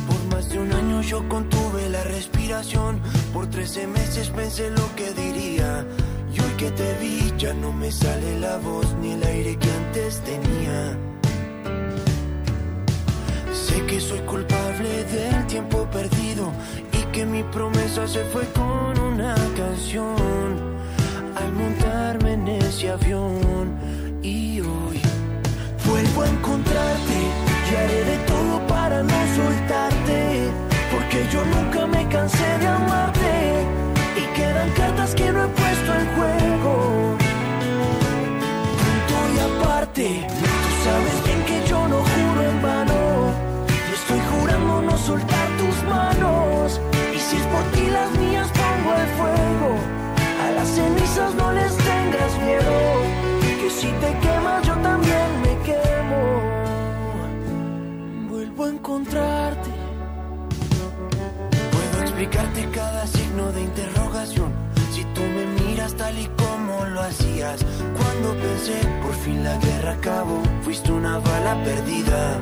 Por 0.09 0.35
más 0.35 0.51
de 0.51 0.59
un 0.59 0.73
año 0.73 1.01
yo 1.03 1.27
contuve 1.29 1.89
la 1.89 2.03
respiración, 2.05 3.01
por 3.33 3.47
13 3.49 3.87
meses 3.87 4.31
pensé 4.31 4.71
lo 4.71 4.95
que 4.97 5.13
diría. 5.13 5.87
Y 6.35 6.41
hoy 6.41 6.53
que 6.59 6.71
te 6.73 6.99
vi 6.99 7.33
ya 7.39 7.55
no 7.55 7.73
me 7.73 7.91
sale 7.91 8.41
la 8.41 8.59
voz 8.59 8.95
ni 9.01 9.13
el 9.13 9.23
aire 9.23 9.57
que 9.57 9.71
antes 9.71 10.21
tenía. 10.23 11.16
Sé 13.77 13.85
que 13.85 14.01
soy 14.01 14.21
culpable 14.21 15.05
del 15.05 15.47
tiempo 15.49 15.87
perdido 15.93 16.51
y 16.95 17.13
que 17.13 17.27
mi 17.27 17.43
promesa 17.43 18.09
se 18.09 18.25
fue 18.25 18.45
con 18.55 18.99
una 18.99 19.35
canción 19.55 20.76
y 66.15 66.27
como 66.37 66.85
lo 66.85 67.01
hacías. 67.01 67.65
Cuando 67.97 68.35
pensé 68.41 68.81
por 69.03 69.15
fin 69.15 69.43
la 69.43 69.57
guerra 69.59 69.93
acabó, 69.93 70.43
fuiste 70.63 70.93
una 70.93 71.19
bala 71.19 71.63
perdida. 71.65 72.41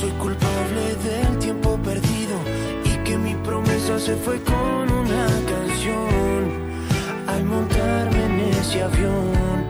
soy 0.00 0.10
culpable 0.12 0.94
del 1.04 1.38
tiempo 1.38 1.78
perdido 1.78 2.36
y 2.84 2.90
que 3.04 3.16
mi 3.16 3.34
promesa 3.36 3.98
se 3.98 4.14
fue 4.16 4.40
con 4.42 4.92
una 4.92 5.26
canción 5.52 6.40
al 7.26 7.44
montarme 7.44 8.24
en 8.26 8.40
ese 8.60 8.82
avión. 8.82 9.64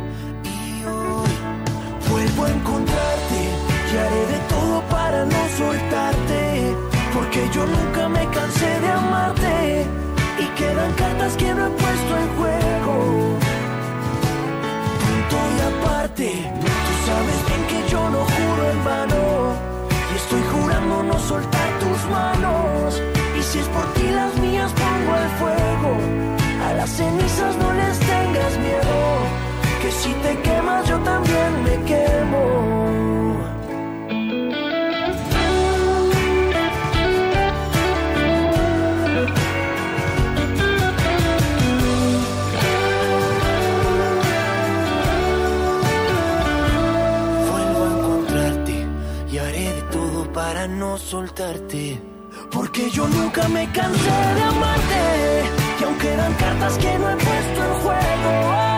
Y 0.45 0.85
hoy 0.85 1.29
vuelvo 2.11 2.45
a 2.45 2.51
encontrarte 2.51 3.41
y 3.93 3.97
haré 3.97 4.27
de 4.35 4.39
todo 4.49 4.83
para 4.91 5.25
no 5.25 5.49
soltarte, 5.57 6.75
porque 7.15 7.49
yo 7.55 7.65
nunca 7.67 8.09
me 8.09 8.27
cansé 8.31 8.81
de 8.81 8.91
amarte 8.91 10.06
quedan 10.57 10.93
cartas 10.95 11.37
que 11.37 11.55
no 11.55 11.67
he 11.67 11.71
puesto 11.71 12.13
en 12.23 12.29
juego. 12.39 12.95
Punto 15.03 15.37
y 15.55 15.59
aparte, 15.71 16.29
tú 16.87 16.93
sabes 17.07 17.41
bien 17.49 17.63
que 17.71 17.91
yo 17.91 18.11
no 18.11 18.21
juro 18.35 18.71
en 18.71 18.85
vano 18.85 19.77
Estoy 20.17 20.43
jurando 20.53 21.03
no 21.03 21.19
soltar 21.19 21.69
tus 21.79 22.11
manos. 22.11 23.03
Y 23.39 23.43
si 23.43 23.59
es 23.59 23.69
por 23.69 23.85
ti 23.95 24.09
las 24.11 24.35
mías 24.39 24.73
pongo 24.73 25.13
el 25.25 25.29
fuego. 25.41 25.91
A 26.67 26.73
las 26.75 26.91
cenizas 26.91 27.57
no 27.59 27.73
les 27.75 27.99
tengas 27.99 28.59
miedo. 28.59 28.97
Que 29.83 29.91
si 29.93 30.13
te 30.25 30.41
quemas 30.41 30.89
yo 30.89 30.99
también 31.01 31.63
me 31.65 31.77
quemo. 31.85 32.76
No 50.69 50.99
soltarte. 50.99 52.01
Porque 52.51 52.91
yo 52.91 53.07
nunca 53.09 53.49
me 53.49 53.71
cansé 53.73 54.35
de 54.35 54.43
amarte. 54.43 55.45
Y 55.81 55.85
aunque 55.85 56.13
eran 56.13 56.35
cartas 56.35 56.79
que 56.79 56.99
no 56.99 57.11
he 57.11 57.17
puesto 57.17 57.65
en 57.65 57.75
juego, 57.83 58.76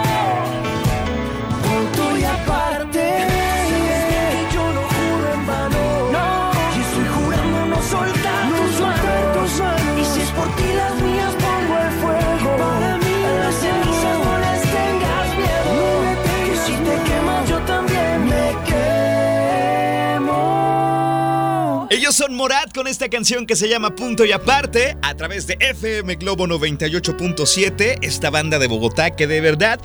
Emerson 22.19 22.37
Morat 22.37 22.75
con 22.75 22.89
esta 22.89 23.09
canción 23.09 23.47
que 23.47 23.55
se 23.55 23.69
llama 23.69 23.95
Punto 23.95 24.25
y 24.25 24.33
Aparte 24.33 24.97
a 25.03 25.15
través 25.15 25.47
de 25.47 25.57
FM 25.61 26.17
Globo 26.17 26.49
98.7, 26.49 27.99
esta 28.03 28.31
banda 28.31 28.59
de 28.59 28.67
Bogotá 28.67 29.13
que 29.13 29.29
de 29.29 29.41
verdad 29.41 29.79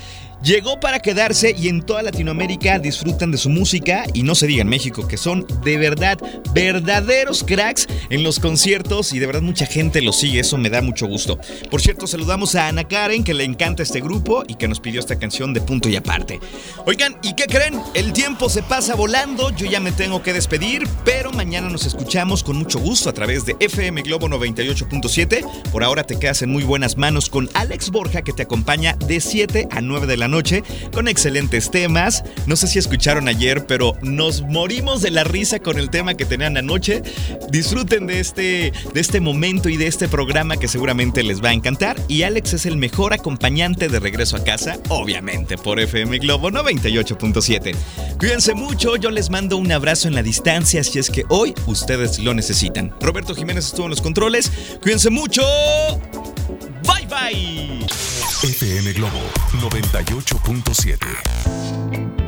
Llegó 0.43 0.77
para 0.77 0.99
quedarse 0.99 1.55
y 1.57 1.69
en 1.69 1.81
toda 1.83 2.03
Latinoamérica 2.03 2.77
disfrutan 2.77 3.31
de 3.31 3.37
su 3.37 3.49
música 3.49 4.03
y 4.13 4.23
no 4.23 4.35
se 4.35 4.45
diga 4.45 4.61
en 4.61 4.67
México 4.67 5.07
que 5.07 5.15
son 5.15 5.47
de 5.63 5.77
verdad 5.77 6.17
verdaderos 6.53 7.45
cracks 7.45 7.87
en 8.09 8.23
los 8.23 8.41
conciertos 8.41 9.13
y 9.13 9.19
de 9.19 9.25
verdad 9.25 9.41
mucha 9.41 9.65
gente 9.65 10.01
los 10.01 10.19
sigue, 10.19 10.41
eso 10.41 10.57
me 10.57 10.69
da 10.69 10.81
mucho 10.81 11.07
gusto. 11.07 11.39
Por 11.71 11.81
cierto, 11.81 12.07
saludamos 12.07 12.55
a 12.55 12.67
Ana 12.67 12.85
Karen 12.85 13.23
que 13.23 13.33
le 13.33 13.45
encanta 13.45 13.83
este 13.83 14.01
grupo 14.01 14.43
y 14.45 14.55
que 14.55 14.67
nos 14.67 14.81
pidió 14.81 14.99
esta 14.99 15.17
canción 15.17 15.53
de 15.53 15.61
punto 15.61 15.87
y 15.87 15.95
aparte. 15.95 16.41
Oigan, 16.85 17.15
¿y 17.23 17.35
qué 17.35 17.45
creen? 17.45 17.79
El 17.93 18.11
tiempo 18.11 18.49
se 18.49 18.63
pasa 18.63 18.95
volando, 18.95 19.49
yo 19.51 19.65
ya 19.65 19.79
me 19.79 19.93
tengo 19.93 20.23
que 20.23 20.33
despedir, 20.33 20.85
pero 21.05 21.31
mañana 21.31 21.69
nos 21.69 21.85
escuchamos 21.85 22.43
con 22.43 22.57
mucho 22.57 22.79
gusto 22.79 23.09
a 23.09 23.13
través 23.13 23.45
de 23.45 23.55
FM 23.61 24.01
Globo 24.01 24.27
98.7. 24.27 25.71
Por 25.71 25.85
ahora 25.85 26.03
te 26.03 26.19
quedas 26.19 26.41
en 26.41 26.49
muy 26.49 26.63
buenas 26.63 26.97
manos 26.97 27.29
con 27.29 27.49
Alex 27.53 27.91
Borja 27.91 28.23
que 28.23 28.33
te 28.33 28.43
acompaña 28.43 28.97
de 29.07 29.21
7 29.21 29.69
a 29.71 29.79
9 29.79 30.05
de 30.05 30.17
la 30.17 30.27
noche 30.27 30.32
con 30.91 31.07
excelentes 31.07 31.69
temas. 31.69 32.23
No 32.47 32.55
sé 32.55 32.67
si 32.67 32.79
escucharon 32.79 33.27
ayer, 33.27 33.65
pero 33.67 33.95
nos 34.01 34.41
morimos 34.41 35.01
de 35.01 35.11
la 35.11 35.23
risa 35.23 35.59
con 35.59 35.77
el 35.77 35.91
tema 35.91 36.15
que 36.15 36.25
tenían 36.25 36.57
anoche. 36.57 37.03
Disfruten 37.51 38.07
de 38.07 38.19
este, 38.19 38.73
de 38.93 38.99
este 38.99 39.19
momento 39.19 39.69
y 39.69 39.77
de 39.77 39.85
este 39.85 40.07
programa 40.07 40.57
que 40.57 40.67
seguramente 40.67 41.21
les 41.21 41.43
va 41.43 41.49
a 41.49 41.53
encantar. 41.53 41.97
Y 42.07 42.23
Alex 42.23 42.53
es 42.53 42.65
el 42.65 42.77
mejor 42.77 43.13
acompañante 43.13 43.89
de 43.89 43.99
regreso 43.99 44.35
a 44.35 44.43
casa, 44.43 44.79
obviamente, 44.89 45.57
por 45.57 45.79
FM 45.79 46.17
Globo 46.17 46.49
98.7. 46.49 47.75
Cuídense 48.17 48.55
mucho, 48.55 48.95
yo 48.95 49.11
les 49.11 49.29
mando 49.29 49.57
un 49.57 49.71
abrazo 49.71 50.07
en 50.07 50.15
la 50.15 50.23
distancia 50.23 50.83
si 50.83 50.97
es 50.97 51.11
que 51.11 51.25
hoy 51.29 51.53
ustedes 51.67 52.17
lo 52.19 52.33
necesitan. 52.33 52.91
Roberto 52.99 53.35
Jiménez 53.35 53.67
estuvo 53.67 53.85
en 53.85 53.91
los 53.91 54.01
controles. 54.01 54.51
Cuídense 54.81 55.11
mucho. 55.11 55.43
Bye 56.83 57.05
bye. 57.07 57.85
FM 58.41 58.93
Globo 58.93 59.21
98.7. 59.61 62.22